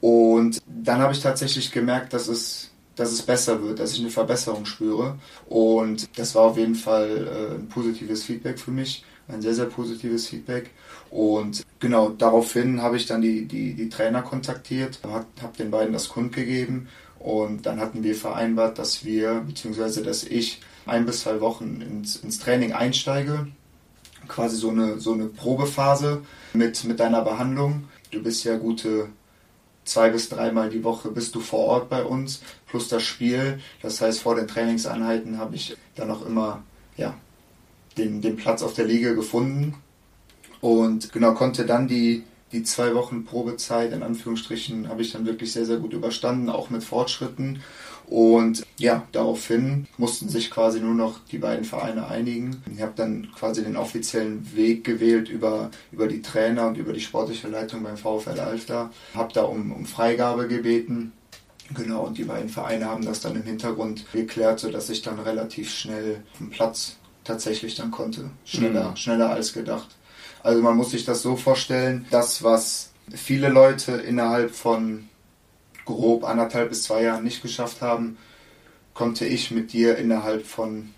Und 0.00 0.62
dann 0.66 1.00
habe 1.00 1.12
ich 1.12 1.20
tatsächlich 1.20 1.72
gemerkt, 1.72 2.12
dass 2.12 2.28
es 2.28 2.70
dass 3.00 3.12
es 3.12 3.22
besser 3.22 3.62
wird, 3.62 3.78
dass 3.78 3.94
ich 3.94 4.00
eine 4.00 4.10
Verbesserung 4.10 4.66
spüre. 4.66 5.18
Und 5.48 6.06
das 6.18 6.34
war 6.34 6.42
auf 6.42 6.58
jeden 6.58 6.74
Fall 6.74 7.26
äh, 7.26 7.54
ein 7.54 7.68
positives 7.68 8.24
Feedback 8.24 8.58
für 8.58 8.72
mich, 8.72 9.04
ein 9.28 9.40
sehr, 9.40 9.54
sehr 9.54 9.66
positives 9.66 10.26
Feedback. 10.26 10.70
Und 11.10 11.66
genau 11.80 12.10
daraufhin 12.10 12.82
habe 12.82 12.96
ich 12.96 13.06
dann 13.06 13.20
die, 13.20 13.46
die, 13.46 13.74
die 13.74 13.88
Trainer 13.88 14.22
kontaktiert, 14.22 15.00
habe 15.02 15.26
hab 15.42 15.56
den 15.56 15.70
beiden 15.70 15.92
das 15.92 16.08
kundgegeben 16.08 16.88
und 17.18 17.66
dann 17.66 17.80
hatten 17.80 18.04
wir 18.04 18.14
vereinbart, 18.14 18.78
dass 18.78 19.04
wir, 19.04 19.42
beziehungsweise 19.46 20.02
dass 20.02 20.22
ich 20.22 20.60
ein 20.86 21.06
bis 21.06 21.20
zwei 21.20 21.40
Wochen 21.40 21.80
ins, 21.82 22.16
ins 22.16 22.38
Training 22.38 22.72
einsteige, 22.72 23.48
quasi 24.28 24.56
so 24.56 24.70
eine, 24.70 25.00
so 25.00 25.12
eine 25.12 25.26
Probephase 25.26 26.22
mit, 26.52 26.84
mit 26.84 27.00
deiner 27.00 27.22
Behandlung. 27.22 27.88
Du 28.12 28.22
bist 28.22 28.44
ja 28.44 28.56
gute 28.56 29.08
zwei 29.84 30.10
bis 30.10 30.28
dreimal 30.28 30.70
die 30.70 30.84
Woche 30.84 31.10
bist 31.10 31.34
du 31.34 31.40
vor 31.40 31.66
Ort 31.66 31.90
bei 31.90 32.04
uns, 32.04 32.42
plus 32.68 32.88
das 32.88 33.02
Spiel. 33.02 33.60
Das 33.82 34.00
heißt, 34.00 34.20
vor 34.20 34.36
den 34.36 34.46
Trainingseinheiten 34.46 35.38
habe 35.38 35.56
ich 35.56 35.76
dann 35.96 36.10
auch 36.10 36.24
immer 36.24 36.62
ja, 36.96 37.14
den, 37.98 38.20
den 38.20 38.36
Platz 38.36 38.62
auf 38.62 38.74
der 38.74 38.84
Liga 38.84 39.12
gefunden 39.14 39.74
und 40.60 41.12
genau 41.12 41.34
konnte 41.34 41.66
dann 41.66 41.88
die, 41.88 42.24
die 42.52 42.62
zwei 42.62 42.94
Wochen 42.94 43.24
Probezeit 43.24 43.92
in 43.92 44.02
Anführungsstrichen 44.02 44.88
habe 44.88 45.02
ich 45.02 45.12
dann 45.12 45.26
wirklich 45.26 45.52
sehr, 45.52 45.66
sehr 45.66 45.78
gut 45.78 45.92
überstanden, 45.92 46.48
auch 46.48 46.70
mit 46.70 46.84
Fortschritten 46.84 47.60
und 48.10 48.66
ja, 48.76 49.06
daraufhin 49.12 49.86
mussten 49.96 50.28
sich 50.28 50.50
quasi 50.50 50.80
nur 50.80 50.94
noch 50.94 51.20
die 51.30 51.38
beiden 51.38 51.64
Vereine 51.64 52.08
einigen. 52.08 52.60
Ich 52.74 52.82
habe 52.82 52.92
dann 52.96 53.28
quasi 53.36 53.62
den 53.62 53.76
offiziellen 53.76 54.56
Weg 54.56 54.82
gewählt 54.82 55.28
über, 55.28 55.70
über 55.92 56.08
die 56.08 56.20
Trainer 56.20 56.66
und 56.66 56.76
über 56.76 56.92
die 56.92 57.00
sportliche 57.00 57.46
Leitung 57.46 57.84
beim 57.84 57.96
VfL 57.96 58.40
Alfter. 58.40 58.90
Habe 59.14 59.32
da 59.32 59.42
um, 59.42 59.70
um 59.70 59.86
Freigabe 59.86 60.48
gebeten. 60.48 61.12
Genau, 61.72 62.04
und 62.04 62.18
die 62.18 62.24
beiden 62.24 62.48
Vereine 62.48 62.86
haben 62.86 63.04
das 63.04 63.20
dann 63.20 63.36
im 63.36 63.44
Hintergrund 63.44 64.04
geklärt, 64.12 64.58
sodass 64.58 64.90
ich 64.90 65.02
dann 65.02 65.20
relativ 65.20 65.70
schnell 65.70 66.24
vom 66.36 66.50
Platz 66.50 66.96
tatsächlich 67.22 67.76
dann 67.76 67.92
konnte. 67.92 68.30
Schneller, 68.44 68.90
mhm. 68.90 68.96
schneller 68.96 69.30
als 69.30 69.52
gedacht. 69.52 69.86
Also 70.42 70.62
man 70.62 70.76
muss 70.76 70.90
sich 70.90 71.04
das 71.04 71.22
so 71.22 71.36
vorstellen, 71.36 72.06
das, 72.10 72.42
was 72.42 72.90
viele 73.14 73.48
Leute 73.48 73.92
innerhalb 73.92 74.54
von 74.54 75.08
grob 75.84 76.24
anderthalb 76.24 76.70
bis 76.70 76.84
zwei 76.84 77.02
Jahren 77.02 77.24
nicht 77.24 77.42
geschafft 77.42 77.82
haben, 77.82 78.16
konnte 78.94 79.26
ich 79.26 79.50
mit 79.50 79.72
dir 79.72 79.96
innerhalb 79.96 80.46
von 80.46 80.90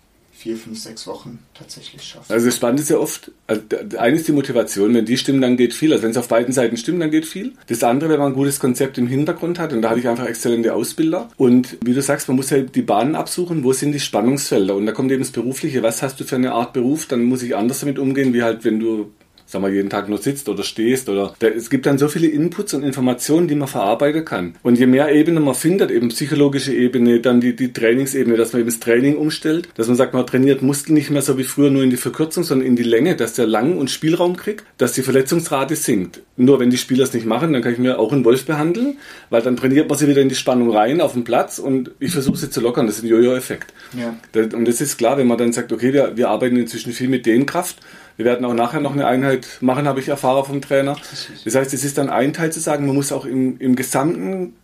vier, 0.42 0.56
fünf, 0.56 0.78
sechs 0.78 1.06
Wochen 1.06 1.38
tatsächlich 1.54 2.02
schafft. 2.02 2.32
Also 2.32 2.46
das 2.46 2.56
Spannende 2.56 2.82
ist 2.82 2.88
ja 2.88 2.96
oft, 2.96 3.30
also 3.46 3.62
ist 3.62 4.28
die 4.28 4.32
Motivation, 4.32 4.92
wenn 4.92 5.04
die 5.04 5.16
stimmen, 5.16 5.40
dann 5.40 5.56
geht 5.56 5.72
viel. 5.72 5.92
Also 5.92 6.02
wenn 6.02 6.10
es 6.10 6.16
auf 6.16 6.26
beiden 6.26 6.52
Seiten 6.52 6.76
stimmt, 6.76 7.00
dann 7.00 7.12
geht 7.12 7.26
viel. 7.26 7.52
Das 7.68 7.84
andere, 7.84 8.10
wenn 8.10 8.18
man 8.18 8.32
ein 8.32 8.34
gutes 8.34 8.58
Konzept 8.58 8.98
im 8.98 9.06
Hintergrund 9.06 9.60
hat, 9.60 9.72
und 9.72 9.82
da 9.82 9.90
hatte 9.90 10.00
ich 10.00 10.08
einfach 10.08 10.26
exzellente 10.26 10.74
Ausbilder. 10.74 11.28
Und 11.36 11.76
wie 11.84 11.94
du 11.94 12.02
sagst, 12.02 12.26
man 12.26 12.36
muss 12.36 12.50
ja 12.50 12.58
die 12.58 12.82
Bahnen 12.82 13.14
absuchen, 13.14 13.62
wo 13.62 13.72
sind 13.72 13.92
die 13.92 14.00
Spannungsfelder. 14.00 14.74
Und 14.74 14.86
da 14.86 14.92
kommt 14.92 15.12
eben 15.12 15.22
das 15.22 15.30
Berufliche, 15.30 15.84
was 15.84 16.02
hast 16.02 16.18
du 16.18 16.24
für 16.24 16.36
eine 16.36 16.52
Art 16.52 16.72
Beruf, 16.72 17.06
dann 17.06 17.22
muss 17.22 17.42
ich 17.42 17.54
anders 17.54 17.80
damit 17.80 18.00
umgehen, 18.00 18.34
wie 18.34 18.42
halt 18.42 18.64
wenn 18.64 18.80
du 18.80 19.12
sagen 19.52 19.64
wir, 19.66 19.70
jeden 19.70 19.90
Tag 19.90 20.08
nur 20.08 20.16
sitzt 20.16 20.48
oder 20.48 20.62
stehst 20.62 21.10
oder 21.10 21.34
da, 21.38 21.48
es 21.48 21.68
gibt 21.68 21.84
dann 21.84 21.98
so 21.98 22.08
viele 22.08 22.26
Inputs 22.26 22.72
und 22.72 22.82
Informationen, 22.82 23.48
die 23.48 23.54
man 23.54 23.68
verarbeiten 23.68 24.24
kann. 24.24 24.54
Und 24.62 24.78
je 24.78 24.86
mehr 24.86 25.12
Ebenen 25.12 25.44
man 25.44 25.54
findet, 25.54 25.90
eben 25.90 26.08
psychologische 26.08 26.72
Ebene, 26.72 27.20
dann 27.20 27.42
die, 27.42 27.54
die 27.54 27.72
Trainingsebene, 27.72 28.38
dass 28.38 28.54
man 28.54 28.60
eben 28.60 28.70
das 28.70 28.80
Training 28.80 29.16
umstellt, 29.16 29.68
dass 29.74 29.88
man 29.88 29.96
sagt, 29.96 30.14
man 30.14 30.26
trainiert 30.26 30.62
Muskeln 30.62 30.94
nicht 30.94 31.10
mehr 31.10 31.20
so 31.20 31.36
wie 31.36 31.44
früher 31.44 31.70
nur 31.70 31.82
in 31.82 31.90
die 31.90 31.98
Verkürzung, 31.98 32.44
sondern 32.44 32.66
in 32.66 32.76
die 32.76 32.82
Länge, 32.82 33.14
dass 33.14 33.34
der 33.34 33.46
Lang- 33.46 33.76
und 33.76 33.90
Spielraum 33.90 34.36
kriegt, 34.36 34.64
dass 34.78 34.94
die 34.94 35.02
Verletzungsrate 35.02 35.76
sinkt. 35.76 36.22
Nur 36.38 36.58
wenn 36.58 36.70
die 36.70 36.78
Spieler 36.78 37.04
es 37.04 37.12
nicht 37.12 37.26
machen, 37.26 37.52
dann 37.52 37.60
kann 37.60 37.74
ich 37.74 37.78
mir 37.78 37.98
auch 37.98 38.10
einen 38.10 38.24
Wolf 38.24 38.46
behandeln, 38.46 38.96
weil 39.28 39.42
dann 39.42 39.58
trainiert 39.58 39.86
man 39.90 39.98
sie 39.98 40.08
wieder 40.08 40.22
in 40.22 40.30
die 40.30 40.34
Spannung 40.34 40.70
rein 40.70 41.02
auf 41.02 41.12
dem 41.12 41.24
Platz 41.24 41.58
und 41.58 41.90
ich 42.00 42.12
versuche 42.12 42.38
sie 42.38 42.48
zu 42.48 42.62
lockern. 42.62 42.86
Das 42.86 42.96
ist 42.96 43.04
ein 43.04 43.08
Jojo-Effekt. 43.08 43.74
Ja. 43.98 44.14
Und 44.34 44.66
das 44.66 44.80
ist 44.80 44.96
klar, 44.96 45.18
wenn 45.18 45.26
man 45.26 45.36
dann 45.36 45.52
sagt, 45.52 45.72
okay, 45.72 45.92
wir, 45.92 46.16
wir 46.16 46.30
arbeiten 46.30 46.56
inzwischen 46.56 46.92
viel 46.94 47.08
mit 47.08 47.26
Dehnkraft, 47.26 47.76
wir 48.22 48.30
werden 48.30 48.44
auch 48.44 48.54
nachher 48.54 48.80
noch 48.80 48.92
eine 48.92 49.06
Einheit 49.06 49.58
machen, 49.60 49.88
habe 49.88 49.98
ich 49.98 50.08
erfahren 50.08 50.44
vom 50.44 50.62
Trainer. 50.62 50.96
Das 51.44 51.56
heißt, 51.56 51.74
es 51.74 51.82
ist 51.82 51.98
dann 51.98 52.08
ein 52.08 52.32
Teil 52.32 52.52
zu 52.52 52.60
sagen, 52.60 52.86
man 52.86 52.94
muss 52.94 53.10
auch 53.10 53.24
im, 53.24 53.58
im 53.58 53.74
gesamten 53.74 54.54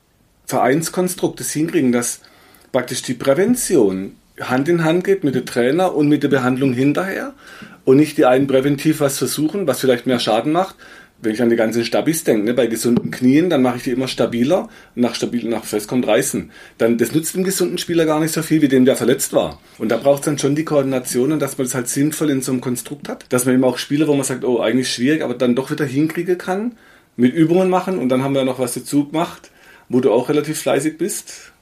Vereinskonstrukt 0.46 1.40
das 1.40 1.50
hinkriegen, 1.50 1.90
dass 1.90 2.20
praktisch 2.70 3.02
die 3.02 3.14
Prävention 3.14 4.12
Hand 4.40 4.68
in 4.68 4.84
Hand 4.84 5.02
geht 5.02 5.24
mit 5.24 5.34
dem 5.34 5.44
Trainer 5.44 5.96
und 5.96 6.08
mit 6.08 6.22
der 6.22 6.28
Behandlung 6.28 6.72
hinterher 6.72 7.32
und 7.84 7.96
nicht 7.96 8.16
die 8.16 8.26
einen 8.26 8.46
präventiv 8.46 9.00
was 9.00 9.18
versuchen, 9.18 9.66
was 9.66 9.80
vielleicht 9.80 10.06
mehr 10.06 10.20
Schaden 10.20 10.52
macht, 10.52 10.76
wenn 11.20 11.32
ich 11.32 11.42
an 11.42 11.50
die 11.50 11.56
ganzen 11.56 11.84
Stabis 11.84 12.22
denke, 12.22 12.44
ne, 12.44 12.54
bei 12.54 12.68
gesunden 12.68 13.10
Knien, 13.10 13.50
dann 13.50 13.62
mache 13.62 13.78
ich 13.78 13.82
die 13.82 13.90
immer 13.90 14.06
stabiler. 14.06 14.68
Nach 14.94 15.14
stabil, 15.14 15.48
nach 15.48 15.64
fest 15.64 15.88
kommt 15.88 16.06
reißen. 16.06 16.50
Dann, 16.78 16.96
das 16.96 17.12
nützt 17.12 17.34
dem 17.34 17.42
gesunden 17.42 17.78
Spieler 17.78 18.06
gar 18.06 18.20
nicht 18.20 18.32
so 18.32 18.42
viel, 18.42 18.62
wie 18.62 18.68
dem, 18.68 18.84
der 18.84 18.94
verletzt 18.94 19.32
war. 19.32 19.60
Und 19.78 19.88
da 19.88 19.96
braucht 19.96 20.20
es 20.20 20.24
dann 20.26 20.38
schon 20.38 20.54
die 20.54 20.64
Koordination 20.64 21.32
und 21.32 21.40
dass 21.40 21.58
man 21.58 21.66
das 21.66 21.74
halt 21.74 21.88
sinnvoll 21.88 22.30
in 22.30 22.40
so 22.40 22.52
einem 22.52 22.60
Konstrukt 22.60 23.08
hat. 23.08 23.24
Dass 23.30 23.46
man 23.46 23.54
eben 23.54 23.64
auch 23.64 23.78
Spieler, 23.78 24.06
wo 24.06 24.14
man 24.14 24.24
sagt, 24.24 24.44
oh, 24.44 24.60
eigentlich 24.60 24.92
schwierig, 24.92 25.22
aber 25.22 25.34
dann 25.34 25.56
doch 25.56 25.72
wieder 25.72 25.84
hinkriegen 25.84 26.38
kann, 26.38 26.76
mit 27.16 27.34
Übungen 27.34 27.68
machen 27.68 27.98
und 27.98 28.10
dann 28.10 28.22
haben 28.22 28.34
wir 28.34 28.44
noch 28.44 28.60
was 28.60 28.74
dazu 28.74 29.08
gemacht, 29.08 29.50
wo 29.88 30.00
du 30.00 30.12
auch 30.12 30.28
relativ 30.28 30.60
fleißig 30.60 30.98
bist. 30.98 31.52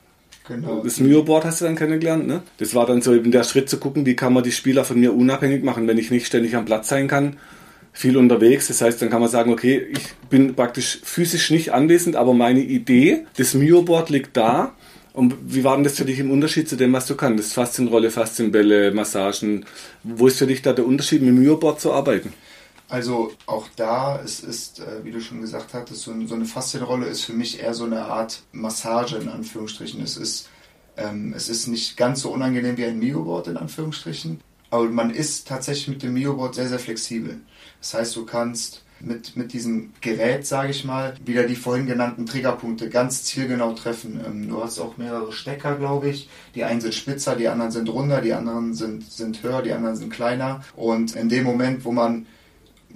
Genau. 0.48 0.82
Das 0.84 1.00
Mio-Board 1.00 1.46
hast 1.46 1.62
du 1.62 1.64
dann 1.64 1.76
kennengelernt, 1.76 2.26
ne? 2.26 2.42
Das 2.58 2.74
war 2.74 2.86
dann 2.86 3.02
so 3.02 3.14
eben 3.14 3.32
der 3.32 3.42
Schritt 3.42 3.68
zu 3.68 3.78
gucken, 3.78 4.06
wie 4.06 4.14
kann 4.14 4.32
man 4.32 4.44
die 4.44 4.52
Spieler 4.52 4.84
von 4.84 5.00
mir 5.00 5.12
unabhängig 5.12 5.64
machen, 5.64 5.88
wenn 5.88 5.98
ich 5.98 6.10
nicht 6.10 6.26
ständig 6.26 6.54
am 6.54 6.66
Platz 6.66 6.88
sein 6.88 7.08
kann 7.08 7.36
viel 7.96 8.18
unterwegs. 8.18 8.68
Das 8.68 8.82
heißt, 8.82 9.00
dann 9.00 9.08
kann 9.08 9.22
man 9.22 9.30
sagen, 9.30 9.50
okay, 9.50 9.86
ich 9.90 10.14
bin 10.28 10.54
praktisch 10.54 11.00
physisch 11.02 11.50
nicht 11.50 11.72
anwesend, 11.72 12.14
aber 12.14 12.34
meine 12.34 12.60
Idee, 12.60 13.26
das 13.38 13.54
Mio-Board 13.54 14.10
liegt 14.10 14.36
da. 14.36 14.74
Und 15.14 15.34
wie 15.42 15.64
war 15.64 15.76
denn 15.76 15.84
das 15.84 15.96
für 15.96 16.04
dich 16.04 16.18
im 16.18 16.30
Unterschied 16.30 16.68
zu 16.68 16.76
dem, 16.76 16.92
was 16.92 17.06
du 17.06 17.16
kannst? 17.16 17.54
Faszienrolle, 17.54 18.10
Faszienbälle, 18.10 18.92
Massagen. 18.92 19.64
Wo 20.02 20.26
ist 20.26 20.38
für 20.38 20.46
dich 20.46 20.60
da 20.60 20.74
der 20.74 20.86
Unterschied, 20.86 21.22
mit 21.22 21.30
dem 21.30 21.42
Mio-Board 21.42 21.80
zu 21.80 21.90
arbeiten? 21.90 22.34
Also 22.88 23.32
auch 23.46 23.66
da, 23.76 24.20
es 24.22 24.40
ist, 24.40 24.80
äh, 24.80 25.02
wie 25.02 25.10
du 25.10 25.20
schon 25.22 25.40
gesagt 25.40 25.72
hattest, 25.72 26.02
so, 26.02 26.12
eine 26.12 26.44
Faszienrolle 26.44 27.06
ist 27.06 27.24
für 27.24 27.32
mich 27.32 27.60
eher 27.62 27.72
so 27.72 27.84
eine 27.84 28.02
Art 28.02 28.42
Massage 28.52 29.16
in 29.16 29.30
Anführungsstrichen. 29.30 30.02
Es 30.02 30.18
ist, 30.18 30.50
ähm, 30.98 31.32
es 31.34 31.48
ist 31.48 31.66
nicht 31.66 31.96
ganz 31.96 32.20
so 32.20 32.30
unangenehm 32.30 32.76
wie 32.76 32.84
ein 32.84 32.98
Mio-Board 32.98 33.48
in 33.48 33.56
Anführungsstrichen, 33.56 34.40
aber 34.68 34.84
man 34.84 35.10
ist 35.10 35.48
tatsächlich 35.48 35.88
mit 35.88 36.02
dem 36.02 36.12
Mio-Board 36.12 36.54
sehr, 36.54 36.68
sehr 36.68 36.78
flexibel. 36.78 37.40
Das 37.86 37.94
heißt, 37.94 38.16
du 38.16 38.26
kannst 38.26 38.82
mit, 38.98 39.36
mit 39.36 39.52
diesem 39.52 39.92
Gerät, 40.00 40.44
sage 40.44 40.70
ich 40.70 40.84
mal, 40.84 41.14
wieder 41.24 41.44
die 41.44 41.54
vorhin 41.54 41.86
genannten 41.86 42.26
Triggerpunkte 42.26 42.90
ganz 42.90 43.22
zielgenau 43.22 43.74
treffen. 43.74 44.20
Ähm, 44.26 44.48
du 44.48 44.60
hast 44.60 44.80
auch 44.80 44.96
mehrere 44.96 45.32
Stecker, 45.32 45.76
glaube 45.76 46.08
ich. 46.08 46.28
Die 46.56 46.64
einen 46.64 46.80
sind 46.80 46.94
spitzer, 46.94 47.36
die 47.36 47.46
anderen 47.46 47.70
sind 47.70 47.88
runder, 47.88 48.20
die 48.20 48.32
anderen 48.32 48.74
sind, 48.74 49.08
sind 49.08 49.40
höher, 49.44 49.62
die 49.62 49.72
anderen 49.72 49.94
sind 49.94 50.10
kleiner. 50.12 50.64
Und 50.74 51.14
in 51.14 51.28
dem 51.28 51.44
Moment, 51.44 51.84
wo 51.84 51.92
man 51.92 52.26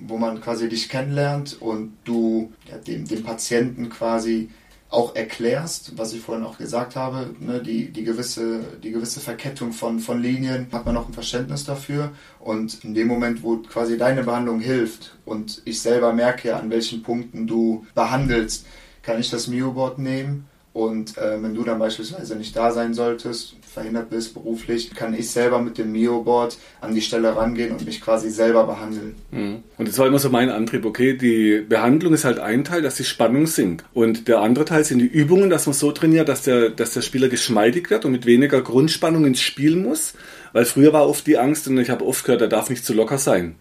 wo 0.03 0.17
man 0.17 0.41
quasi 0.41 0.67
dich 0.67 0.89
kennenlernt 0.89 1.61
und 1.61 1.93
du 2.05 2.51
ja, 2.71 2.79
dem, 2.79 3.07
dem 3.07 3.23
Patienten 3.23 3.91
quasi 3.91 4.49
auch 4.91 5.15
erklärst, 5.15 5.97
was 5.97 6.13
ich 6.13 6.21
vorhin 6.21 6.45
auch 6.45 6.59
gesagt 6.59 6.97
habe, 6.97 7.31
ne, 7.39 7.63
die, 7.63 7.93
die, 7.93 8.03
gewisse, 8.03 8.61
die 8.83 8.91
gewisse 8.91 9.21
Verkettung 9.21 9.73
von, 9.73 10.01
von 10.01 10.21
Linien, 10.21 10.67
hat 10.73 10.85
man 10.85 10.97
auch 10.97 11.07
ein 11.07 11.15
Verständnis 11.15 11.65
dafür. 11.65 12.11
Und 12.41 12.83
in 12.85 12.95
dem 12.95 13.07
Moment, 13.07 13.45
wo 13.45 13.59
quasi 13.59 13.97
deine 13.97 14.25
Behandlung 14.25 14.59
hilft 14.61 15.17
und 15.25 15.63
ich 15.65 15.81
selber 15.81 16.13
merke, 16.13 16.57
an 16.57 16.71
welchen 16.71 17.03
Punkten 17.03 17.47
du 17.47 17.87
behandelst, 17.95 18.67
kann 19.03 19.21
ich 19.21 19.31
das 19.31 19.47
Mio-Board 19.47 19.99
nehmen 19.99 20.50
und 20.73 21.19
äh, 21.19 21.43
wenn 21.43 21.55
du 21.55 21.65
dann 21.65 21.81
beispielsweise 21.81 22.37
nicht 22.37 22.57
da 22.57 22.71
sein 22.71 22.95
solltest, 22.95 23.57
verhindert 23.73 24.11
bist 24.11 24.35
beruflich, 24.35 24.95
kann 24.95 25.15
ich 25.15 25.29
selber 25.29 25.61
mit 25.61 25.79
dem 25.79 25.91
Mio-Board 25.91 26.59
an 26.81 26.95
die 26.95 27.01
Stelle 27.01 27.35
rangehen 27.35 27.73
und 27.73 27.85
mich 27.85 28.01
quasi 28.01 28.31
selber 28.31 28.65
behandeln. 28.65 29.17
Mhm. 29.33 29.65
Und 29.79 29.89
das 29.89 29.99
war 29.99 30.07
immer 30.07 30.21
so 30.21 30.31
mein 30.31 30.49
Antrieb, 30.49 30.85
okay, 30.85 31.17
die 31.17 31.65
Behandlung 31.69 32.15
ist 32.15 32.25
halt 32.25 32.39
ein 32.39 32.63
Teil, 32.63 32.83
dass 32.83 32.95
die 32.95 33.05
Spannung 33.05 33.49
sinkt. 33.49 33.85
Und 33.95 34.29
der 34.29 34.41
andere 34.41 34.65
Teil 34.65 34.85
sind 34.85 35.01
die 35.01 35.07
Übungen, 35.07 35.51
dass 35.51 35.67
man 35.67 35.75
so 35.75 35.91
trainiert, 35.91 36.29
dass 36.29 36.43
der, 36.43 36.71
dass 36.71 36.95
der 36.95 37.03
Spieler 37.03 37.29
geschmeidig 37.29 37.91
wird 37.91 38.05
und 38.05 38.13
mit 38.13 38.27
weniger 38.27 38.63
Grundspannung 38.63 39.25
ins 39.25 39.41
Spiel 39.41 39.75
muss. 39.75 40.15
Weil 40.53 40.65
früher 40.65 40.93
war 40.93 41.09
oft 41.09 41.27
die 41.27 41.39
Angst, 41.39 41.69
und 41.69 41.79
ich 41.79 41.91
habe 41.91 42.05
oft 42.05 42.25
gehört, 42.25 42.43
er 42.43 42.49
darf 42.49 42.71
nicht 42.71 42.85
zu 42.85 42.95
locker 42.95 43.19
sein. 43.19 43.57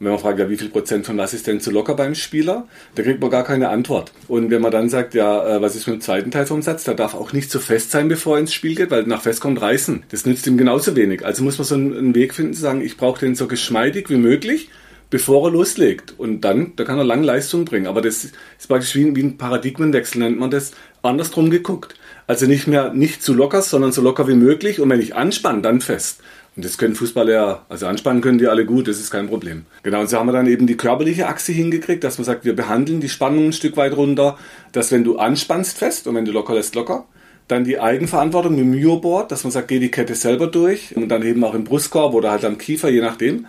Wenn 0.00 0.12
man 0.12 0.20
fragt, 0.20 0.38
ja, 0.38 0.48
wie 0.48 0.56
viel 0.56 0.68
Prozent 0.68 1.06
von 1.06 1.18
was 1.18 1.34
ist 1.34 1.48
denn 1.48 1.60
zu 1.60 1.72
locker 1.72 1.94
beim 1.94 2.14
Spieler, 2.14 2.68
da 2.94 3.02
kriegt 3.02 3.20
man 3.20 3.30
gar 3.30 3.42
keine 3.42 3.68
Antwort. 3.68 4.12
Und 4.28 4.50
wenn 4.50 4.62
man 4.62 4.70
dann 4.70 4.88
sagt, 4.88 5.14
ja, 5.14 5.56
äh, 5.56 5.62
was 5.62 5.74
ist 5.74 5.88
mit 5.88 5.96
dem 5.96 6.00
zweiten 6.00 6.30
Teil 6.30 6.46
vom 6.46 6.62
Satz, 6.62 6.84
da 6.84 6.94
darf 6.94 7.14
auch 7.14 7.32
nicht 7.32 7.50
zu 7.50 7.58
fest 7.58 7.90
sein, 7.90 8.08
bevor 8.08 8.36
er 8.36 8.40
ins 8.40 8.54
Spiel 8.54 8.76
geht, 8.76 8.92
weil 8.92 9.04
nach 9.04 9.22
fest 9.22 9.40
kommt 9.40 9.60
reißen. 9.60 10.04
Das 10.10 10.24
nützt 10.24 10.46
ihm 10.46 10.56
genauso 10.56 10.94
wenig. 10.94 11.24
Also 11.24 11.42
muss 11.42 11.58
man 11.58 11.66
so 11.66 11.74
einen 11.74 12.14
Weg 12.14 12.34
finden 12.34 12.54
zu 12.54 12.60
sagen, 12.60 12.80
ich 12.80 12.96
brauche 12.96 13.20
den 13.20 13.34
so 13.34 13.48
geschmeidig 13.48 14.08
wie 14.08 14.16
möglich, 14.16 14.70
bevor 15.10 15.48
er 15.48 15.52
loslegt. 15.52 16.14
Und 16.16 16.42
dann, 16.42 16.74
da 16.76 16.84
kann 16.84 16.98
er 16.98 17.04
lange 17.04 17.26
Leistung 17.26 17.64
bringen. 17.64 17.88
Aber 17.88 18.00
das 18.00 18.24
ist 18.24 18.68
praktisch 18.68 18.94
wie, 18.94 19.16
wie 19.16 19.22
ein 19.22 19.36
Paradigmenwechsel, 19.36 20.20
nennt 20.20 20.38
man 20.38 20.50
das, 20.50 20.72
andersrum 21.02 21.50
geguckt. 21.50 21.94
Also 22.28 22.46
nicht 22.46 22.66
mehr 22.66 22.92
nicht 22.92 23.22
zu 23.22 23.34
locker, 23.34 23.62
sondern 23.62 23.90
so 23.90 24.02
locker 24.02 24.28
wie 24.28 24.34
möglich. 24.34 24.80
Und 24.80 24.90
wenn 24.90 25.00
ich 25.00 25.16
anspanne, 25.16 25.62
dann 25.62 25.80
fest. 25.80 26.20
Und 26.58 26.64
das 26.64 26.76
können 26.76 26.96
Fußballer 26.96 27.66
also 27.68 27.86
anspannen 27.86 28.20
können 28.20 28.38
die 28.38 28.48
alle 28.48 28.66
gut, 28.66 28.88
das 28.88 28.98
ist 28.98 29.12
kein 29.12 29.28
Problem. 29.28 29.64
Genau, 29.84 30.00
und 30.00 30.10
so 30.10 30.18
haben 30.18 30.26
wir 30.26 30.32
dann 30.32 30.48
eben 30.48 30.66
die 30.66 30.76
körperliche 30.76 31.28
Achse 31.28 31.52
hingekriegt, 31.52 32.02
dass 32.02 32.18
man 32.18 32.24
sagt, 32.24 32.44
wir 32.44 32.56
behandeln 32.56 33.00
die 33.00 33.08
Spannung 33.08 33.46
ein 33.46 33.52
Stück 33.52 33.76
weit 33.76 33.96
runter, 33.96 34.36
dass 34.72 34.90
wenn 34.90 35.04
du 35.04 35.18
anspannst 35.18 35.78
fest 35.78 36.08
und 36.08 36.16
wenn 36.16 36.24
du 36.24 36.32
locker 36.32 36.54
lässt, 36.54 36.74
locker. 36.74 37.06
Dann 37.46 37.62
die 37.62 37.78
Eigenverantwortung 37.78 38.56
mit 38.56 38.62
dem 38.62 38.70
Myo-Board, 38.72 39.30
dass 39.30 39.44
man 39.44 39.52
sagt, 39.52 39.68
geh 39.68 39.78
die 39.78 39.92
Kette 39.92 40.16
selber 40.16 40.48
durch 40.48 40.96
und 40.96 41.08
dann 41.10 41.22
eben 41.22 41.44
auch 41.44 41.54
im 41.54 41.62
Brustkorb 41.62 42.12
oder 42.12 42.32
halt 42.32 42.44
am 42.44 42.58
Kiefer, 42.58 42.88
je 42.88 43.02
nachdem. 43.02 43.46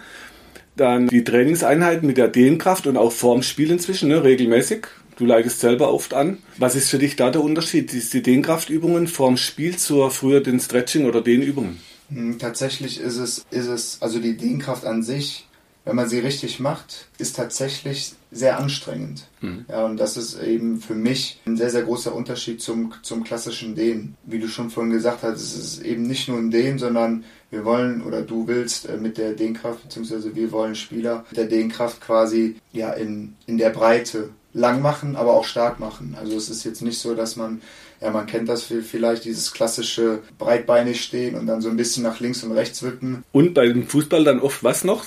Dann 0.76 1.08
die 1.08 1.24
Trainingseinheiten 1.24 2.06
mit 2.06 2.18
der 2.18 2.28
Dehnkraft 2.28 2.86
und 2.86 2.96
auch 2.96 3.12
vorm 3.12 3.42
Spiel 3.42 3.72
inzwischen, 3.72 4.10
ne, 4.10 4.24
regelmäßig. 4.24 4.86
Du 5.18 5.26
leitest 5.26 5.62
selber 5.62 5.92
oft 5.92 6.14
an. 6.14 6.38
Was 6.60 6.76
ist 6.76 6.92
für 6.92 7.00
dich 7.00 7.16
da 7.16 7.32
der 7.32 7.42
Unterschied? 7.42 7.92
Die 7.92 8.22
Dehnkraftübungen 8.22 9.08
vorm 9.08 9.36
Spiel 9.36 9.78
zur 9.78 10.12
früher 10.12 10.42
den 10.42 10.60
Stretching 10.60 11.08
oder 11.08 11.22
Dehnübungen? 11.22 11.89
Tatsächlich 12.40 13.00
ist 13.00 13.18
es, 13.18 13.46
ist 13.52 13.68
es, 13.68 14.02
also 14.02 14.20
die 14.20 14.38
Dehnkraft 14.38 14.86
an 14.86 15.04
sich, 15.04 15.48
wenn 15.86 15.96
man 15.96 16.10
sie 16.10 16.20
richtig 16.20 16.60
macht, 16.60 17.08
ist 17.18 17.36
tatsächlich 17.36 18.14
sehr 18.32 18.60
anstrengend. 18.60 19.28
Mhm. 19.42 19.66
Ja, 19.68 19.86
und 19.86 19.98
das 19.98 20.18
ist 20.18 20.40
eben 20.42 20.80
für 20.80 20.94
mich 20.94 21.42
ein 21.46 21.58
sehr, 21.58 21.70
sehr 21.70 21.84
großer 21.84 22.14
Unterschied 22.14 22.62
zum, 22.62 22.94
zum 23.02 23.24
klassischen 23.24 23.76
Dehnen. 23.76 24.16
Wie 24.24 24.40
du 24.40 24.48
schon 24.48 24.70
vorhin 24.70 24.92
gesagt 24.92 25.24
hast, 25.24 25.42
es 25.42 25.56
ist 25.56 25.82
eben 25.82 26.04
nicht 26.04 26.28
nur 26.28 26.38
ein 26.38 26.52
Dehnen, 26.52 26.78
sondern 26.78 27.24
wir 27.50 27.66
wollen 27.66 28.04
oder 28.04 28.22
du 28.22 28.48
willst 28.48 28.88
äh, 28.88 28.98
mit 28.98 29.18
der 29.18 29.34
Dehnkraft, 29.34 29.84
beziehungsweise 29.84 30.36
wir 30.36 30.52
wollen 30.52 30.76
Spieler 30.76 31.26
mit 31.30 31.38
der 31.38 31.48
Dehnkraft 31.48 32.02
quasi 32.02 32.58
ja 32.72 32.92
in, 32.92 33.36
in 33.48 33.58
der 33.58 33.72
Breite 33.72 34.30
lang 34.54 34.82
machen, 34.82 35.16
aber 35.16 35.34
auch 35.34 35.46
stark 35.46 35.80
machen. 35.80 36.16
Also 36.20 36.36
es 36.36 36.50
ist 36.50 36.64
jetzt 36.64 36.82
nicht 36.82 37.00
so, 37.00 37.16
dass 37.16 37.36
man 37.36 37.62
ja, 38.02 38.12
man 38.12 38.26
kennt 38.28 38.48
das 38.48 38.64
vielleicht, 38.64 39.26
dieses 39.26 39.52
klassische 39.52 40.20
breitbeinig 40.38 41.02
stehen 41.02 41.36
und 41.36 41.48
dann 41.48 41.62
so 41.62 41.70
ein 41.70 41.78
bisschen 41.78 42.04
nach 42.04 42.20
links 42.20 42.44
und 42.44 42.54
rechts 42.54 42.82
wippen. 42.82 43.24
Und 43.32 43.54
bei 43.54 43.68
dem 43.68 43.88
Fußball 43.88 44.24
dann 44.24 44.40
oft 44.40 44.64
was 44.64 44.84
noch? 44.84 45.06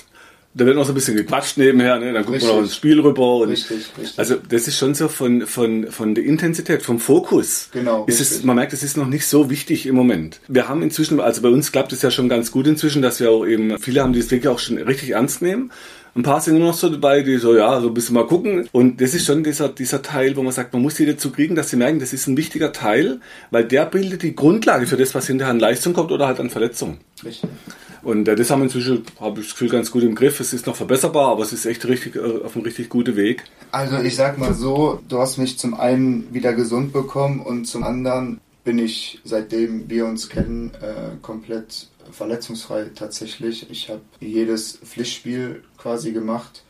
Da 0.54 0.66
wird 0.66 0.76
noch 0.76 0.84
so 0.84 0.92
ein 0.92 0.94
bisschen 0.94 1.16
gequatscht 1.16 1.56
nebenher, 1.56 1.98
ne? 1.98 2.12
dann 2.12 2.24
guckt 2.24 2.34
richtig. 2.34 2.50
man 2.50 2.58
noch 2.58 2.64
ins 2.64 2.76
Spiel 2.76 3.00
rüber. 3.00 3.36
Und 3.36 3.48
richtig, 3.48 3.86
richtig. 3.98 4.18
Also 4.18 4.36
das 4.36 4.68
ist 4.68 4.76
schon 4.76 4.94
so 4.94 5.08
von, 5.08 5.46
von, 5.46 5.90
von 5.90 6.14
der 6.14 6.24
Intensität, 6.24 6.82
vom 6.82 6.98
Fokus. 6.98 7.70
Genau. 7.72 8.04
Ist 8.04 8.20
es, 8.20 8.44
man 8.44 8.56
merkt, 8.56 8.74
es 8.74 8.82
ist 8.82 8.98
noch 8.98 9.06
nicht 9.06 9.26
so 9.26 9.48
wichtig 9.48 9.86
im 9.86 9.94
Moment. 9.94 10.40
Wir 10.48 10.68
haben 10.68 10.82
inzwischen, 10.82 11.20
also 11.20 11.40
bei 11.40 11.48
uns 11.48 11.72
klappt 11.72 11.94
es 11.94 12.02
ja 12.02 12.10
schon 12.10 12.28
ganz 12.28 12.50
gut 12.50 12.66
inzwischen, 12.66 13.00
dass 13.00 13.18
wir 13.18 13.30
auch 13.30 13.46
eben, 13.46 13.78
viele 13.78 14.02
haben 14.02 14.12
die 14.12 14.20
wirklich 14.30 14.48
auch 14.48 14.58
schon 14.58 14.76
richtig 14.76 15.10
ernst 15.10 15.40
nehmen. 15.40 15.72
Ein 16.14 16.22
paar 16.22 16.40
sind 16.40 16.58
nur 16.58 16.68
noch 16.68 16.74
so 16.74 16.90
dabei, 16.90 17.22
die 17.22 17.38
so, 17.38 17.56
ja, 17.56 17.80
so 17.80 17.88
ein 17.88 17.94
bisschen 17.94 18.14
mal 18.14 18.26
gucken. 18.26 18.68
Und 18.72 19.00
das 19.00 19.14
ist 19.14 19.24
schon 19.24 19.42
dieser, 19.42 19.70
dieser 19.70 20.02
Teil, 20.02 20.36
wo 20.36 20.42
man 20.42 20.52
sagt, 20.52 20.74
man 20.74 20.82
muss 20.82 20.94
die 20.96 21.06
dazu 21.06 21.30
kriegen, 21.30 21.54
dass 21.54 21.70
sie 21.70 21.76
merken, 21.76 22.00
das 22.00 22.12
ist 22.12 22.26
ein 22.26 22.36
wichtiger 22.36 22.72
Teil, 22.72 23.20
weil 23.50 23.64
der 23.64 23.86
bildet 23.86 24.22
die 24.22 24.36
Grundlage 24.36 24.86
für 24.86 24.98
das, 24.98 25.14
was 25.14 25.26
hinterher 25.26 25.52
an 25.52 25.58
Leistung 25.60 25.94
kommt 25.94 26.12
oder 26.12 26.26
halt 26.26 26.38
an 26.38 26.50
Verletzungen. 26.50 26.98
Richtig. 27.24 27.48
Und 28.02 28.28
äh, 28.28 28.36
das 28.36 28.50
haben 28.50 28.60
wir 28.60 28.64
inzwischen, 28.64 29.04
habe 29.20 29.40
ich 29.40 29.46
das 29.46 29.54
Gefühl, 29.54 29.68
ganz 29.68 29.90
gut 29.90 30.02
im 30.02 30.14
Griff. 30.14 30.40
Es 30.40 30.52
ist 30.52 30.66
noch 30.66 30.76
verbesserbar, 30.76 31.28
aber 31.28 31.42
es 31.44 31.52
ist 31.52 31.64
echt 31.64 31.86
richtig, 31.86 32.16
äh, 32.16 32.44
auf 32.44 32.56
einem 32.56 32.64
richtig 32.64 32.88
guten 32.88 33.16
Weg. 33.16 33.44
Also 33.70 33.98
ich 33.98 34.16
sag 34.16 34.38
mal 34.38 34.54
so, 34.54 35.00
du 35.08 35.18
hast 35.18 35.38
mich 35.38 35.58
zum 35.58 35.74
einen 35.74 36.32
wieder 36.34 36.52
gesund 36.52 36.92
bekommen 36.92 37.40
und 37.40 37.66
zum 37.66 37.84
anderen 37.84 38.40
bin 38.64 38.78
ich, 38.78 39.20
seitdem 39.24 39.88
wir 39.88 40.06
uns 40.06 40.28
kennen, 40.28 40.72
äh, 40.80 41.16
komplett 41.20 41.88
verletzungsfrei 42.10 42.90
tatsächlich. 42.94 43.70
Ich 43.70 43.88
habe 43.88 44.02
jedes 44.20 44.78
Pflichtspiel 44.78 45.62
quasi 45.78 46.12
gemacht 46.12 46.64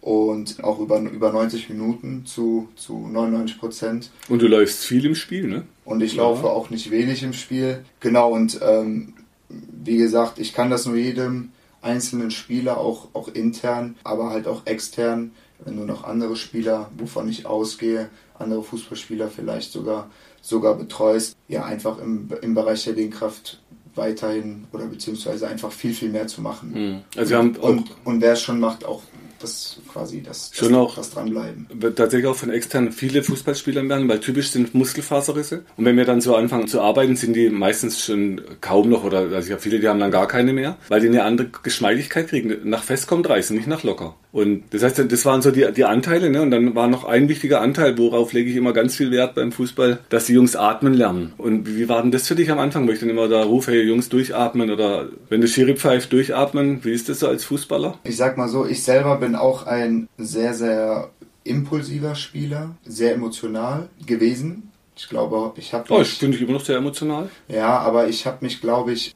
und 0.00 0.62
auch 0.62 0.78
über, 0.78 1.00
über 1.00 1.32
90 1.32 1.68
Minuten 1.70 2.24
zu, 2.24 2.68
zu 2.76 2.96
99 2.96 3.58
Prozent. 3.58 4.10
Und 4.28 4.40
du 4.40 4.46
läufst 4.46 4.84
viel 4.84 5.04
im 5.04 5.14
Spiel, 5.14 5.48
ne? 5.48 5.64
Und 5.84 6.02
ich 6.02 6.14
ja. 6.14 6.22
laufe 6.22 6.46
auch 6.46 6.70
nicht 6.70 6.90
wenig 6.90 7.22
im 7.22 7.32
Spiel. 7.32 7.84
Genau, 8.00 8.32
und 8.32 8.60
ähm, 8.62 9.14
wie 9.48 9.96
gesagt, 9.96 10.38
ich 10.38 10.52
kann 10.52 10.70
das 10.70 10.86
nur 10.86 10.96
jedem 10.96 11.50
einzelnen 11.80 12.30
Spieler, 12.30 12.78
auch, 12.78 13.08
auch 13.14 13.28
intern, 13.28 13.96
aber 14.04 14.30
halt 14.30 14.46
auch 14.46 14.66
extern, 14.66 15.32
wenn 15.64 15.76
du 15.76 15.84
noch 15.84 16.04
andere 16.04 16.36
Spieler, 16.36 16.90
wovon 16.96 17.28
ich 17.28 17.46
ausgehe, 17.46 18.10
andere 18.38 18.62
Fußballspieler 18.62 19.28
vielleicht 19.28 19.72
sogar, 19.72 20.10
sogar 20.40 20.74
betreust, 20.74 21.36
ja, 21.48 21.64
einfach 21.64 21.98
im, 21.98 22.28
im 22.42 22.54
Bereich 22.54 22.84
der 22.84 22.94
Dehnkraft 22.94 23.60
weiterhin 23.98 24.64
oder 24.72 24.86
beziehungsweise 24.86 25.46
einfach 25.46 25.70
viel, 25.70 25.92
viel 25.92 26.08
mehr 26.08 26.26
zu 26.26 26.40
machen. 26.40 26.72
Mhm. 26.72 27.00
Also 27.16 27.30
wir 27.30 27.38
haben 27.38 27.56
und, 27.56 27.94
und 28.04 28.22
wer 28.22 28.32
es 28.32 28.40
schon 28.40 28.58
macht, 28.58 28.86
auch 28.86 29.02
das 29.40 29.80
quasi 29.92 30.22
das, 30.22 30.50
Schon 30.52 30.72
das, 30.72 30.78
auch, 30.78 30.94
das 30.96 31.10
dranbleiben. 31.10 31.66
Tatsächlich 31.94 32.26
auch 32.26 32.36
von 32.36 32.50
extern 32.50 32.92
viele 32.92 33.22
Fußballspieler 33.22 33.88
werden, 33.88 34.08
weil 34.08 34.20
typisch 34.20 34.50
sind 34.50 34.74
Muskelfaserrisse. 34.74 35.64
Und 35.76 35.84
wenn 35.84 35.96
wir 35.96 36.04
dann 36.04 36.20
so 36.20 36.34
anfangen 36.34 36.68
zu 36.68 36.80
arbeiten, 36.80 37.16
sind 37.16 37.34
die 37.34 37.48
meistens 37.50 38.04
schon 38.04 38.40
kaum 38.60 38.88
noch, 38.88 39.04
oder 39.04 39.20
also 39.20 39.46
ich 39.46 39.52
habe 39.52 39.60
viele, 39.60 39.80
die 39.80 39.88
haben 39.88 40.00
dann 40.00 40.10
gar 40.10 40.28
keine 40.28 40.52
mehr, 40.52 40.76
weil 40.88 41.00
die 41.00 41.08
eine 41.08 41.24
andere 41.24 41.48
Geschmeidigkeit 41.62 42.28
kriegen. 42.28 42.68
Nach 42.68 42.82
fest 42.82 43.06
kommt 43.06 43.28
reißen, 43.28 43.56
nicht 43.56 43.68
nach 43.68 43.82
locker. 43.82 44.16
Und 44.30 44.64
das 44.70 44.82
heißt, 44.82 45.10
das 45.10 45.24
waren 45.24 45.40
so 45.40 45.50
die, 45.50 45.66
die 45.72 45.84
Anteile, 45.84 46.30
ne? 46.30 46.42
Und 46.42 46.50
dann 46.50 46.74
war 46.74 46.86
noch 46.86 47.04
ein 47.04 47.28
wichtiger 47.28 47.60
Anteil, 47.60 47.96
worauf 47.96 48.32
lege 48.32 48.50
ich 48.50 48.56
immer 48.56 48.72
ganz 48.72 48.94
viel 48.94 49.10
Wert 49.10 49.34
beim 49.34 49.52
Fußball, 49.52 50.00
dass 50.10 50.26
die 50.26 50.34
Jungs 50.34 50.54
atmen 50.54 50.92
lernen. 50.92 51.32
Und 51.38 51.66
wie 51.66 51.88
war 51.88 52.02
denn 52.02 52.10
das 52.10 52.28
für 52.28 52.34
dich 52.34 52.50
am 52.50 52.58
Anfang, 52.58 52.86
wo 52.86 52.92
ich 52.92 53.00
dann 53.00 53.08
immer 53.08 53.28
da 53.28 53.42
rufe, 53.42 53.72
hey 53.72 53.82
Jungs, 53.82 54.10
durchatmen 54.10 54.70
oder 54.70 55.08
wenn 55.30 55.40
du 55.40 55.48
Schiri 55.48 55.76
pfeift, 55.76 56.12
durchatmen, 56.12 56.84
wie 56.84 56.92
ist 56.92 57.08
das 57.08 57.20
so 57.20 57.28
als 57.28 57.44
Fußballer? 57.44 57.98
Ich 58.04 58.16
sag 58.16 58.36
mal 58.36 58.48
so, 58.48 58.66
ich 58.66 58.82
selber 58.82 59.16
bin 59.16 59.34
auch 59.34 59.66
ein 59.66 60.08
sehr, 60.18 60.52
sehr 60.52 61.10
impulsiver 61.44 62.14
Spieler, 62.14 62.76
sehr 62.84 63.14
emotional 63.14 63.88
gewesen. 64.06 64.70
Ich 64.94 65.08
glaube, 65.08 65.52
ich 65.56 65.72
habe. 65.72 65.84
Oh, 65.90 66.00
ich 66.00 66.08
finde 66.08 66.36
ich 66.36 66.42
immer 66.42 66.52
noch 66.52 66.64
sehr 66.64 66.76
emotional. 66.76 67.30
Ja, 67.48 67.78
aber 67.78 68.08
ich 68.08 68.26
habe 68.26 68.38
mich, 68.40 68.60
glaube 68.60 68.92
ich, 68.92 69.14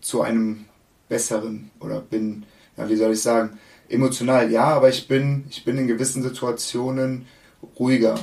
zu 0.00 0.22
einem 0.22 0.64
besseren 1.08 1.70
oder 1.80 2.00
bin, 2.00 2.44
ja, 2.76 2.88
wie 2.88 2.96
soll 2.96 3.12
ich 3.12 3.22
sagen, 3.22 3.58
emotional, 3.90 4.50
ja, 4.50 4.64
aber 4.64 4.88
ich 4.88 5.08
bin, 5.08 5.44
ich 5.50 5.64
bin 5.64 5.76
in 5.76 5.86
gewissen 5.86 6.22
Situationen 6.22 7.26
ruhiger, 7.78 8.14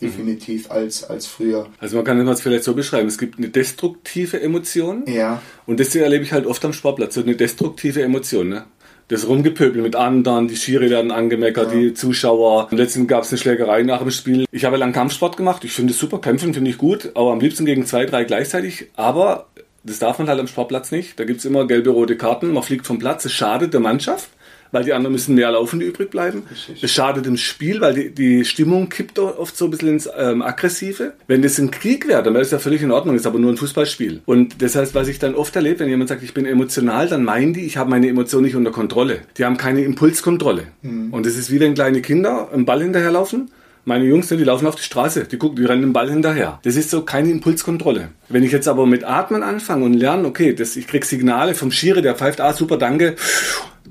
definitiv, 0.00 0.66
mhm. 0.66 0.72
als, 0.72 1.04
als 1.04 1.26
früher. 1.26 1.68
Also 1.78 1.96
man 1.96 2.04
kann 2.04 2.24
das 2.26 2.40
vielleicht 2.40 2.64
so 2.64 2.74
beschreiben, 2.74 3.08
es 3.08 3.18
gibt 3.18 3.38
eine 3.38 3.48
destruktive 3.48 4.40
Emotion. 4.40 5.04
Ja. 5.06 5.40
Und 5.66 5.80
das 5.80 5.94
erlebe 5.94 6.24
ich 6.24 6.32
halt 6.32 6.46
oft 6.46 6.64
am 6.64 6.72
Sportplatz, 6.72 7.14
so 7.14 7.22
eine 7.22 7.36
destruktive 7.36 8.02
Emotion, 8.02 8.48
ne? 8.48 8.64
das 9.08 9.28
Rumgepöbel 9.28 9.82
mit 9.82 9.94
anderen, 9.94 10.48
die 10.48 10.56
Schiri 10.56 10.90
werden 10.90 11.12
angemeckert, 11.12 11.72
ja. 11.72 11.78
die 11.78 11.94
Zuschauer. 11.94 12.68
Letztens 12.72 13.06
gab 13.06 13.22
es 13.22 13.30
eine 13.30 13.38
Schlägerei 13.38 13.84
nach 13.84 14.00
dem 14.00 14.10
Spiel. 14.10 14.46
Ich 14.50 14.64
habe 14.64 14.76
lang 14.76 14.92
Kampfsport 14.92 15.36
gemacht, 15.36 15.64
ich 15.64 15.72
finde 15.72 15.92
es 15.92 15.98
super, 15.98 16.20
kämpfen 16.20 16.54
finde 16.54 16.70
ich 16.70 16.78
gut, 16.78 17.12
aber 17.14 17.30
am 17.30 17.38
liebsten 17.38 17.64
gegen 17.66 17.86
zwei, 17.86 18.04
drei 18.04 18.24
gleichzeitig. 18.24 18.88
Aber 18.96 19.46
das 19.84 20.00
darf 20.00 20.18
man 20.18 20.28
halt 20.28 20.40
am 20.40 20.48
Sportplatz 20.48 20.90
nicht. 20.90 21.20
Da 21.20 21.24
gibt 21.24 21.38
es 21.38 21.44
immer 21.44 21.68
gelbe, 21.68 21.90
rote 21.90 22.16
Karten, 22.16 22.52
man 22.52 22.64
fliegt 22.64 22.84
vom 22.84 22.98
Platz, 22.98 23.24
es 23.24 23.32
schadet 23.32 23.72
der 23.72 23.80
Mannschaft 23.80 24.28
weil 24.72 24.84
die 24.84 24.92
anderen 24.92 25.12
müssen 25.12 25.34
mehr 25.34 25.50
laufen, 25.50 25.80
die 25.80 25.86
übrig 25.86 26.10
bleiben. 26.10 26.42
Es 26.80 26.90
schadet 26.90 27.26
dem 27.26 27.36
Spiel, 27.36 27.80
weil 27.80 27.94
die, 27.94 28.14
die 28.14 28.44
Stimmung 28.44 28.88
kippt 28.88 29.18
oft 29.18 29.56
so 29.56 29.66
ein 29.66 29.70
bisschen 29.70 29.88
ins 29.88 30.08
ähm, 30.16 30.42
Aggressive. 30.42 31.14
Wenn 31.26 31.42
das 31.42 31.58
ein 31.58 31.70
Krieg 31.70 32.08
wäre, 32.08 32.22
dann 32.22 32.34
wäre 32.34 32.42
das 32.42 32.50
ja 32.50 32.58
völlig 32.58 32.82
in 32.82 32.90
Ordnung, 32.90 33.16
ist 33.16 33.26
aber 33.26 33.38
nur 33.38 33.52
ein 33.52 33.56
Fußballspiel. 33.56 34.22
Und 34.26 34.62
das 34.62 34.76
heißt, 34.76 34.94
was 34.94 35.08
ich 35.08 35.18
dann 35.18 35.34
oft 35.34 35.54
erlebe, 35.56 35.80
wenn 35.80 35.88
jemand 35.88 36.08
sagt, 36.08 36.22
ich 36.22 36.34
bin 36.34 36.46
emotional, 36.46 37.08
dann 37.08 37.24
meinen 37.24 37.52
die, 37.52 37.64
ich 37.66 37.76
habe 37.76 37.90
meine 37.90 38.08
Emotionen 38.08 38.44
nicht 38.44 38.56
unter 38.56 38.70
Kontrolle. 38.70 39.20
Die 39.38 39.44
haben 39.44 39.56
keine 39.56 39.82
Impulskontrolle. 39.82 40.64
Mhm. 40.82 41.12
Und 41.12 41.26
das 41.26 41.36
ist 41.36 41.50
wie 41.50 41.60
wenn 41.60 41.74
kleine 41.74 42.02
Kinder 42.02 42.48
einen 42.52 42.64
Ball 42.64 42.82
hinterherlaufen 42.82 43.50
meine 43.88 44.04
Jungs, 44.04 44.26
die 44.26 44.34
laufen 44.36 44.66
auf 44.66 44.74
die 44.74 44.82
Straße, 44.82 45.24
die 45.24 45.38
gucken, 45.38 45.56
die 45.56 45.64
rennen 45.64 45.82
den 45.82 45.92
Ball 45.92 46.10
hinterher. 46.10 46.58
Das 46.64 46.74
ist 46.74 46.90
so 46.90 47.02
keine 47.02 47.30
Impulskontrolle. 47.30 48.08
Wenn 48.28 48.42
ich 48.42 48.50
jetzt 48.50 48.66
aber 48.66 48.84
mit 48.84 49.04
Atmen 49.04 49.44
anfange 49.44 49.84
und 49.84 49.94
lerne, 49.94 50.26
okay, 50.26 50.54
das, 50.54 50.74
ich 50.74 50.88
krieg 50.88 51.04
Signale 51.04 51.54
vom 51.54 51.70
Schiri, 51.70 52.02
der 52.02 52.16
pfeift, 52.16 52.40
ah 52.40 52.52
super, 52.52 52.78
danke, 52.78 53.14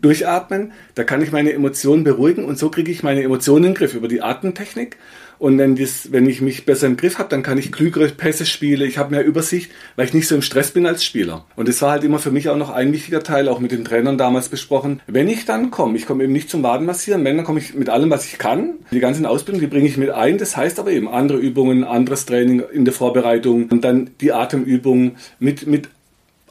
durchatmen, 0.05 0.71
da 0.93 1.03
kann 1.03 1.21
ich 1.21 1.31
meine 1.31 1.51
Emotionen 1.51 2.03
beruhigen 2.03 2.45
und 2.45 2.59
so 2.59 2.69
kriege 2.69 2.91
ich 2.91 3.03
meine 3.03 3.23
Emotionen 3.23 3.65
in 3.65 3.71
den 3.71 3.77
Griff 3.77 3.95
über 3.95 4.07
die 4.07 4.21
Atemtechnik. 4.21 4.97
Und 5.37 5.57
wenn, 5.57 5.75
das, 5.75 6.13
wenn 6.13 6.29
ich 6.29 6.39
mich 6.39 6.65
besser 6.65 6.87
im 6.87 6.95
Griff 6.95 7.19
habe, 7.19 7.27
dann 7.29 7.43
kann 7.43 7.57
ich 7.57 7.71
klügere 7.71 8.07
Pässe 8.07 8.45
spielen, 8.45 8.87
ich 8.87 8.97
habe 8.97 9.11
mehr 9.11 9.25
Übersicht, 9.25 9.71
weil 9.97 10.05
ich 10.05 10.13
nicht 10.13 10.29
so 10.29 10.35
im 10.35 10.41
Stress 10.41 10.71
bin 10.71 10.85
als 10.85 11.03
Spieler. 11.03 11.45
Und 11.57 11.67
das 11.67 11.81
war 11.81 11.91
halt 11.91 12.05
immer 12.05 12.19
für 12.19 12.31
mich 12.31 12.47
auch 12.47 12.55
noch 12.55 12.69
ein 12.69 12.93
wichtiger 12.93 13.21
Teil, 13.21 13.49
auch 13.49 13.59
mit 13.59 13.71
den 13.71 13.83
Trainern 13.83 14.17
damals 14.17 14.47
besprochen. 14.47 15.01
Wenn 15.07 15.27
ich 15.27 15.45
dann 15.45 15.71
komme, 15.71 15.97
ich 15.97 16.05
komme 16.05 16.23
eben 16.23 16.31
nicht 16.31 16.49
zum 16.49 16.63
Wadenmassieren, 16.63 17.25
wenn, 17.25 17.35
dann 17.35 17.45
komme 17.45 17.59
ich 17.59 17.73
mit 17.73 17.89
allem, 17.89 18.09
was 18.09 18.25
ich 18.25 18.37
kann. 18.37 18.75
Die 18.91 18.99
ganzen 18.99 19.25
Ausbildungen, 19.25 19.69
die 19.69 19.73
bringe 19.73 19.87
ich 19.87 19.97
mit 19.97 20.11
ein. 20.11 20.37
Das 20.37 20.55
heißt 20.55 20.79
aber 20.79 20.91
eben 20.91 21.09
andere 21.09 21.37
Übungen, 21.37 21.83
anderes 21.83 22.25
Training 22.25 22.63
in 22.71 22.85
der 22.85 22.93
Vorbereitung 22.93 23.67
und 23.67 23.83
dann 23.83 24.11
die 24.21 24.31
Atemübungen 24.31 25.17
mit, 25.39 25.67
mit 25.67 25.89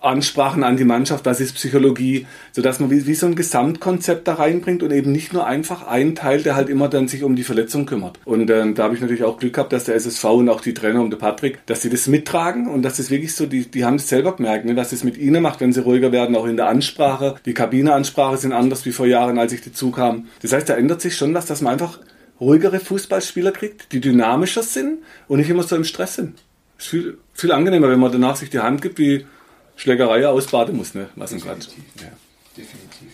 Ansprachen 0.05 0.65
an 0.65 0.77
die 0.77 0.85
Mannschaft, 0.85 1.27
was 1.27 1.41
ist 1.41 1.55
Psychologie, 1.55 2.27
sodass 2.53 2.81
man 2.81 2.91
wie, 2.91 3.07
wie 3.07 3.15
so 3.15 3.27
ein 3.27 3.35
Gesamtkonzept 3.35 4.29
da 4.29 4.35
reinbringt 4.35 4.83
und 4.83 4.93
eben 4.93 5.13
nicht 5.13 5.33
nur 5.33 5.47
einfach 5.47 5.87
einen 5.87 6.15
Teil, 6.15 6.43
der 6.43 6.57
halt 6.57 6.69
immer 6.69 6.89
dann 6.89 7.09
sich 7.09 7.23
um 7.23 7.37
die 7.37 7.43
Verletzung 7.43 7.87
kümmert. 7.87 8.19
Und 8.25 8.51
ähm, 8.51 8.75
da 8.75 8.85
habe 8.85 8.95
ich 8.95 9.01
natürlich 9.01 9.25
auch 9.25 9.39
Glück 9.39 9.55
gehabt, 9.55 9.73
dass 9.73 9.85
der 9.85 9.95
SSV 9.95 10.25
und 10.25 10.49
auch 10.49 10.61
die 10.61 10.75
Trainer 10.75 11.03
und 11.03 11.11
der 11.11 11.19
Patrick, 11.19 11.65
dass 11.67 11.83
sie 11.83 11.91
das 11.91 12.07
mittragen 12.07 12.69
und 12.69 12.83
dass 12.83 12.99
das 12.99 13.11
wirklich 13.11 13.35
so, 13.35 13.47
die, 13.47 13.71
die 13.71 13.85
haben 13.85 13.97
es 13.97 14.09
selber 14.09 14.37
gemerkt, 14.37 14.65
ne, 14.65 14.77
was 14.77 14.91
das 14.91 15.05
mit 15.05 15.17
ihnen 15.17 15.43
macht, 15.43 15.61
wenn 15.61 15.73
sie 15.73 15.81
ruhiger 15.81 16.13
werden, 16.13 16.37
auch 16.37 16.47
in 16.47 16.57
der 16.57 16.69
Ansprache. 16.69 17.37
Die 17.47 17.55
Kabineansprache 17.55 18.37
sind 18.37 18.53
anders 18.53 18.85
wie 18.85 18.93
vor 18.93 19.07
Jahren, 19.07 19.39
als 19.39 19.53
ich 19.53 19.63
dazu 19.63 19.91
kam. 19.91 20.29
Das 20.43 20.53
heißt, 20.53 20.69
da 20.69 20.75
ändert 20.75 21.01
sich 21.01 21.17
schon 21.17 21.35
was, 21.35 21.47
dass 21.47 21.61
man 21.61 21.73
einfach 21.73 21.99
ruhigere 22.41 22.81
Fußballspieler 22.81 23.53
kriegt, 23.53 23.93
die 23.93 24.01
dynamischer 24.01 24.63
sind 24.63 24.99
und 25.29 25.39
nicht 25.39 25.51
immer 25.51 25.63
so 25.63 25.77
im 25.77 25.85
Stress 25.85 26.17
sind. 26.17 26.43
Es 26.79 26.85
ist 26.85 26.91
viel, 26.91 27.19
viel 27.33 27.53
angenehmer, 27.53 27.89
wenn 27.89 28.01
man 28.01 28.13
danach 28.13 28.37
sich 28.37 28.51
die 28.51 28.59
Hand 28.59 28.83
gibt, 28.83 28.99
wie 28.99 29.25
Schlägerei 29.77 30.27
ausbaden 30.27 30.77
muss, 30.77 30.95
ne? 30.95 31.09
Was 31.17 31.31
Quatsch. 31.37 31.69
Ja. 32.01 32.09
Definitiv. 32.57 33.09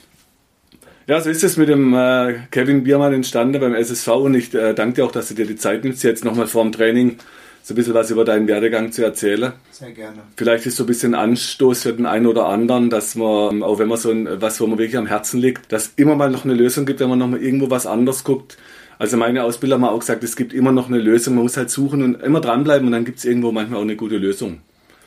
Ja, 1.06 1.20
so 1.20 1.30
ist 1.30 1.42
es 1.42 1.56
mit 1.56 1.68
dem 1.68 1.94
äh, 1.94 2.34
Kevin 2.50 2.84
Biermann 2.84 3.12
entstanden 3.12 3.60
beim 3.60 3.74
SSV 3.74 4.08
und 4.08 4.34
ich 4.34 4.54
äh, 4.54 4.74
danke 4.74 4.96
dir 4.96 5.04
auch, 5.04 5.12
dass 5.12 5.28
du 5.28 5.34
dir 5.34 5.46
die 5.46 5.56
Zeit 5.56 5.82
nimmst, 5.82 6.04
jetzt 6.04 6.24
nochmal 6.24 6.46
vor 6.46 6.62
dem 6.62 6.72
Training 6.72 7.16
so 7.62 7.74
ein 7.74 7.76
bisschen 7.76 7.94
was 7.94 8.10
über 8.10 8.24
deinen 8.24 8.48
Werdegang 8.48 8.92
zu 8.92 9.04
erzählen. 9.04 9.52
Sehr 9.70 9.90
gerne. 9.90 10.18
Vielleicht 10.36 10.66
ist 10.66 10.76
so 10.76 10.84
ein 10.84 10.86
bisschen 10.86 11.14
Anstoß 11.14 11.82
für 11.82 11.92
den 11.92 12.06
einen 12.06 12.26
oder 12.26 12.46
anderen, 12.46 12.90
dass 12.90 13.14
man, 13.14 13.62
auch 13.62 13.78
wenn 13.78 13.88
man 13.88 13.98
so 13.98 14.10
ein, 14.10 14.28
was, 14.40 14.60
wo 14.60 14.66
man 14.66 14.78
wirklich 14.78 14.96
am 14.96 15.06
Herzen 15.06 15.40
liegt, 15.40 15.72
dass 15.72 15.92
immer 15.96 16.14
mal 16.14 16.30
noch 16.30 16.44
eine 16.44 16.54
Lösung 16.54 16.86
gibt, 16.86 17.00
wenn 17.00 17.08
man 17.08 17.18
nochmal 17.18 17.42
irgendwo 17.42 17.70
was 17.70 17.86
anderes 17.86 18.24
guckt. 18.24 18.56
Also 18.98 19.16
meine 19.16 19.44
Ausbilder 19.44 19.76
haben 19.76 19.84
auch 19.84 19.98
gesagt, 19.98 20.22
es 20.24 20.36
gibt 20.36 20.52
immer 20.52 20.72
noch 20.72 20.88
eine 20.88 20.98
Lösung, 20.98 21.34
man 21.34 21.44
muss 21.44 21.56
halt 21.56 21.70
suchen 21.70 22.02
und 22.02 22.22
immer 22.22 22.40
dranbleiben 22.40 22.86
und 22.86 22.92
dann 22.92 23.04
gibt 23.04 23.18
es 23.18 23.24
irgendwo 23.24 23.50
manchmal 23.50 23.78
auch 23.78 23.84
eine 23.84 23.96
gute 23.96 24.16
Lösung. 24.16 24.60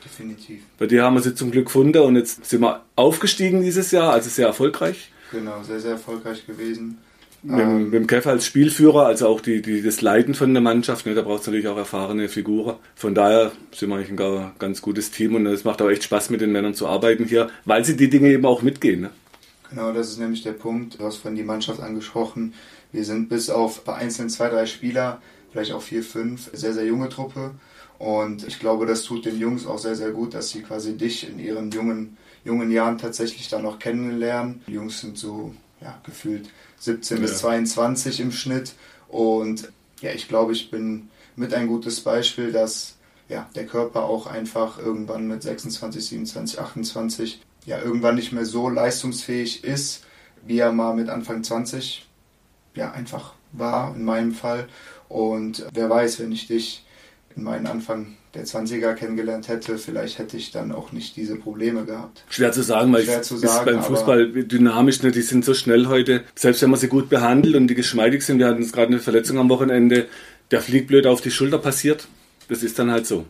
Definitiv. 0.04 0.62
Bei 0.78 0.86
dir 0.86 1.02
haben 1.02 1.14
wir 1.14 1.22
sie 1.22 1.34
zum 1.34 1.50
Glück 1.50 1.66
gefunden 1.66 1.98
und 2.02 2.16
jetzt 2.16 2.44
sind 2.44 2.60
wir 2.60 2.82
aufgestiegen 2.94 3.62
dieses 3.62 3.90
Jahr, 3.90 4.12
also 4.12 4.28
sehr 4.28 4.46
erfolgreich. 4.46 5.10
Genau, 5.30 5.62
sehr, 5.62 5.80
sehr 5.80 5.92
erfolgreich 5.92 6.46
gewesen. 6.46 6.98
Mit, 7.42 7.60
ähm, 7.60 7.84
mit 7.84 7.94
dem 7.94 8.06
Kev 8.06 8.28
als 8.28 8.46
Spielführer, 8.46 9.06
also 9.06 9.28
auch 9.28 9.40
die, 9.40 9.60
die, 9.60 9.82
das 9.82 10.00
Leiten 10.00 10.34
von 10.34 10.54
der 10.54 10.62
Mannschaft, 10.62 11.04
ne, 11.04 11.14
da 11.14 11.22
braucht 11.22 11.42
es 11.42 11.46
natürlich 11.46 11.68
auch 11.68 11.76
erfahrene 11.76 12.28
Figuren. 12.28 12.76
Von 12.94 13.14
daher 13.14 13.52
sind 13.72 13.90
wir 13.90 13.96
eigentlich 13.96 14.18
ein 14.18 14.52
ganz 14.58 14.80
gutes 14.80 15.10
Team 15.10 15.34
und 15.34 15.46
es 15.46 15.64
macht 15.64 15.82
auch 15.82 15.90
echt 15.90 16.04
Spaß, 16.04 16.30
mit 16.30 16.40
den 16.40 16.52
Männern 16.52 16.74
zu 16.74 16.86
arbeiten 16.86 17.24
hier, 17.24 17.50
weil 17.64 17.84
sie 17.84 17.96
die 17.96 18.08
Dinge 18.08 18.28
eben 18.28 18.46
auch 18.46 18.62
mitgehen. 18.62 19.02
Ne? 19.02 19.10
Genau, 19.68 19.92
das 19.92 20.08
ist 20.08 20.18
nämlich 20.18 20.42
der 20.42 20.52
Punkt. 20.52 20.98
Du 20.98 21.04
hast 21.04 21.16
von 21.16 21.34
die 21.34 21.42
Mannschaft 21.42 21.80
angesprochen. 21.80 22.54
Wir 22.92 23.04
sind 23.04 23.28
bis 23.28 23.50
auf 23.50 23.84
bei 23.84 23.94
einzelnen 23.94 24.30
zwei, 24.30 24.48
drei 24.48 24.64
Spieler, 24.66 25.20
vielleicht 25.52 25.72
auch 25.72 25.82
vier, 25.82 26.02
fünf, 26.02 26.48
sehr, 26.52 26.72
sehr 26.72 26.86
junge 26.86 27.08
Truppe. 27.08 27.50
Und 27.98 28.46
ich 28.46 28.58
glaube, 28.58 28.86
das 28.86 29.02
tut 29.02 29.24
den 29.24 29.38
Jungs 29.38 29.66
auch 29.66 29.78
sehr, 29.78 29.94
sehr 29.94 30.10
gut, 30.10 30.34
dass 30.34 30.50
sie 30.50 30.62
quasi 30.62 30.96
dich 30.96 31.28
in 31.28 31.38
ihren 31.38 31.70
jungen, 31.70 32.16
jungen 32.44 32.70
Jahren 32.70 32.98
tatsächlich 32.98 33.48
dann 33.48 33.62
noch 33.62 33.78
kennenlernen. 33.78 34.62
Die 34.66 34.72
Jungs 34.72 35.00
sind 35.00 35.16
so 35.16 35.54
ja, 35.80 35.98
gefühlt 36.04 36.50
17 36.78 37.16
ja. 37.16 37.22
bis 37.22 37.38
22 37.38 38.20
im 38.20 38.32
Schnitt. 38.32 38.74
Und 39.08 39.72
ja, 40.00 40.10
ich 40.10 40.28
glaube, 40.28 40.52
ich 40.52 40.70
bin 40.70 41.08
mit 41.36 41.54
ein 41.54 41.68
gutes 41.68 42.00
Beispiel, 42.00 42.52
dass 42.52 42.96
ja, 43.28 43.48
der 43.54 43.66
Körper 43.66 44.04
auch 44.04 44.26
einfach 44.26 44.78
irgendwann 44.78 45.26
mit 45.26 45.42
26, 45.42 46.06
27, 46.06 46.60
28 46.60 47.42
ja 47.64 47.80
irgendwann 47.80 48.16
nicht 48.16 48.32
mehr 48.32 48.44
so 48.44 48.68
leistungsfähig 48.68 49.64
ist, 49.64 50.04
wie 50.46 50.58
er 50.58 50.72
mal 50.72 50.94
mit 50.94 51.08
Anfang 51.08 51.42
20 51.42 52.06
ja 52.74 52.92
einfach 52.92 53.34
war, 53.52 53.94
in 53.94 54.04
meinem 54.04 54.34
Fall. 54.34 54.68
Und 55.08 55.64
wer 55.72 55.88
weiß, 55.88 56.20
wenn 56.20 56.32
ich 56.32 56.46
dich 56.48 56.83
in 57.36 57.42
meinen 57.42 57.66
Anfang 57.66 58.16
der 58.34 58.44
20er 58.44 58.94
kennengelernt 58.94 59.48
hätte, 59.48 59.78
vielleicht 59.78 60.18
hätte 60.18 60.36
ich 60.36 60.50
dann 60.50 60.72
auch 60.72 60.92
nicht 60.92 61.16
diese 61.16 61.36
Probleme 61.36 61.84
gehabt. 61.84 62.24
Schwer 62.28 62.52
zu 62.52 62.62
sagen, 62.62 62.92
weil 62.92 63.04
Schwer 63.04 63.22
zu 63.22 63.36
sagen, 63.36 63.64
beim 63.64 63.82
Fußball 63.82 64.30
dynamisch, 64.44 65.02
ne, 65.02 65.12
die 65.12 65.22
sind 65.22 65.44
so 65.44 65.54
schnell 65.54 65.86
heute, 65.86 66.24
selbst 66.34 66.62
wenn 66.62 66.70
man 66.70 66.80
sie 66.80 66.88
gut 66.88 67.08
behandelt 67.08 67.54
und 67.54 67.68
die 67.68 67.74
geschmeidig 67.74 68.22
sind, 68.22 68.38
wir 68.38 68.48
hatten 68.48 68.62
jetzt 68.62 68.72
gerade 68.72 68.88
eine 68.88 68.98
Verletzung 68.98 69.38
am 69.38 69.48
Wochenende, 69.48 70.06
der 70.50 70.60
fliegt 70.60 70.88
blöd 70.88 71.06
auf 71.06 71.20
die 71.20 71.30
Schulter 71.30 71.58
passiert, 71.58 72.08
das 72.48 72.62
ist 72.62 72.78
dann 72.78 72.90
halt 72.90 73.06
so. 73.06 73.24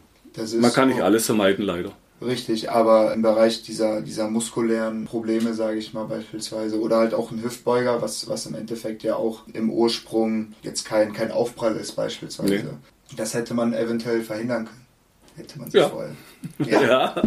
man 0.58 0.72
kann 0.72 0.88
so. 0.88 0.94
nicht 0.94 1.04
alles 1.04 1.26
vermeiden, 1.26 1.64
leider. 1.64 1.92
Richtig, 2.22 2.70
aber 2.70 3.12
im 3.12 3.22
Bereich 3.22 3.62
dieser, 3.62 4.00
dieser 4.00 4.30
muskulären 4.30 5.04
Probleme, 5.04 5.52
sage 5.52 5.78
ich 5.78 5.92
mal 5.92 6.04
beispielsweise, 6.04 6.80
oder 6.80 6.98
halt 6.98 7.12
auch 7.12 7.30
ein 7.30 7.42
Hüftbeuger, 7.42 8.00
was, 8.00 8.28
was 8.28 8.46
im 8.46 8.54
Endeffekt 8.54 9.02
ja 9.02 9.16
auch 9.16 9.46
im 9.52 9.70
Ursprung 9.70 10.54
jetzt 10.62 10.84
kein, 10.84 11.12
kein 11.12 11.30
Aufprall 11.30 11.76
ist 11.76 11.92
beispielsweise. 11.92 12.54
Nee. 12.54 12.64
Das 13.16 13.34
hätte 13.34 13.54
man 13.54 13.74
eventuell 13.74 14.22
verhindern 14.22 14.66
können 14.66 14.84
hätte 15.36 15.58
man 15.58 15.70
sich 15.70 15.80
ja. 15.80 15.88
vorher. 15.88 16.12
Ja, 16.66 16.82
ja. 16.82 17.22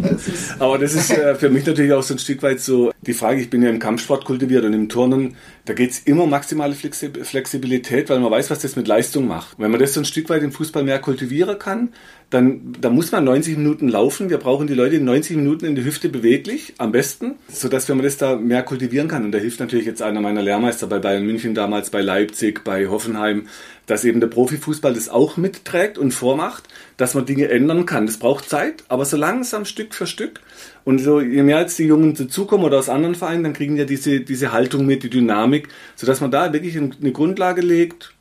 Aber 0.58 0.78
das 0.78 0.94
ist 0.94 1.10
äh, 1.10 1.34
für 1.34 1.50
mich 1.50 1.66
natürlich 1.66 1.92
auch 1.92 2.02
so 2.02 2.14
ein 2.14 2.18
Stück 2.18 2.42
weit 2.42 2.60
so 2.60 2.92
die 3.02 3.14
Frage, 3.14 3.40
ich 3.40 3.50
bin 3.50 3.62
ja 3.62 3.70
im 3.70 3.78
Kampfsport 3.78 4.24
kultiviert 4.24 4.64
und 4.64 4.72
im 4.72 4.88
Turnen, 4.88 5.36
da 5.64 5.74
geht 5.74 5.90
es 5.90 6.00
immer 6.00 6.26
maximale 6.26 6.74
Flexibilität, 6.74 8.08
weil 8.10 8.20
man 8.20 8.30
weiß, 8.30 8.50
was 8.50 8.60
das 8.60 8.76
mit 8.76 8.88
Leistung 8.88 9.26
macht. 9.26 9.58
Wenn 9.58 9.70
man 9.70 9.80
das 9.80 9.94
so 9.94 10.00
ein 10.00 10.04
Stück 10.04 10.28
weit 10.28 10.42
im 10.42 10.52
Fußball 10.52 10.82
mehr 10.82 10.98
kultivieren 10.98 11.58
kann, 11.58 11.90
dann, 12.30 12.76
dann 12.78 12.94
muss 12.94 13.10
man 13.10 13.24
90 13.24 13.56
Minuten 13.56 13.88
laufen. 13.88 14.28
Wir 14.28 14.36
brauchen 14.36 14.66
die 14.66 14.74
Leute 14.74 14.96
in 14.96 15.04
90 15.04 15.36
Minuten 15.36 15.64
in 15.64 15.74
die 15.74 15.84
Hüfte 15.84 16.10
beweglich, 16.10 16.74
am 16.76 16.92
besten, 16.92 17.36
sodass 17.48 17.88
wenn 17.88 17.96
man 17.96 18.04
das 18.04 18.18
da 18.18 18.36
mehr 18.36 18.62
kultivieren 18.62 19.08
kann, 19.08 19.24
und 19.24 19.32
da 19.32 19.38
hilft 19.38 19.60
natürlich 19.60 19.86
jetzt 19.86 20.02
einer 20.02 20.20
meiner 20.20 20.42
Lehrmeister 20.42 20.86
bei 20.86 20.98
Bayern 20.98 21.24
München 21.24 21.54
damals, 21.54 21.90
bei 21.90 22.02
Leipzig, 22.02 22.64
bei 22.64 22.88
Hoffenheim, 22.88 23.46
dass 23.86 24.04
eben 24.04 24.20
der 24.20 24.26
Profifußball 24.28 24.92
das 24.92 25.08
auch 25.08 25.38
mitträgt 25.38 25.96
und 25.96 26.12
vormacht, 26.12 26.64
dass 26.98 27.14
man 27.14 27.24
Dinge 27.24 27.48
ändern 27.48 27.86
kann. 27.86 28.06
Das 28.06 28.18
braucht 28.18 28.48
Zeit, 28.48 28.84
aber 28.88 29.04
so 29.10 29.16
langsam 29.16 29.64
Stück 29.64 29.94
für 29.94 30.06
Stück. 30.06 30.40
Und 30.84 30.98
so, 30.98 31.20
je 31.20 31.42
mehr 31.42 31.58
als 31.58 31.76
die 31.76 31.84
Jungen 31.84 32.14
dazukommen 32.14 32.66
oder 32.66 32.78
aus 32.78 32.88
anderen 32.88 33.14
Vereinen, 33.14 33.42
dann 33.42 33.52
kriegen 33.52 33.76
ja 33.76 33.84
diese, 33.84 34.20
diese 34.20 34.52
Haltung 34.52 34.86
mit, 34.86 35.02
die 35.02 35.10
Dynamik, 35.10 35.68
sodass 35.96 36.20
man 36.20 36.30
da 36.30 36.52
wirklich 36.52 36.76
eine 36.76 37.12
Grundlage 37.12 37.60
legt. 37.60 38.14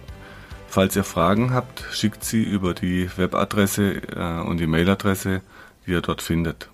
Falls 0.76 0.94
ihr 0.94 1.04
Fragen 1.04 1.54
habt, 1.54 1.86
schickt 1.90 2.22
sie 2.22 2.42
über 2.42 2.74
die 2.74 3.08
Webadresse 3.16 3.94
äh, 4.14 4.46
und 4.46 4.58
die 4.58 4.66
Mailadresse, 4.66 5.40
die 5.86 5.92
ihr 5.92 6.02
dort 6.02 6.20
findet. 6.20 6.68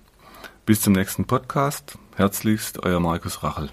Bis 0.66 0.80
zum 0.80 0.92
nächsten 0.92 1.24
Podcast. 1.24 1.98
Herzlichst, 2.16 2.82
euer 2.82 2.98
Markus 2.98 3.44
Rachel. 3.44 3.70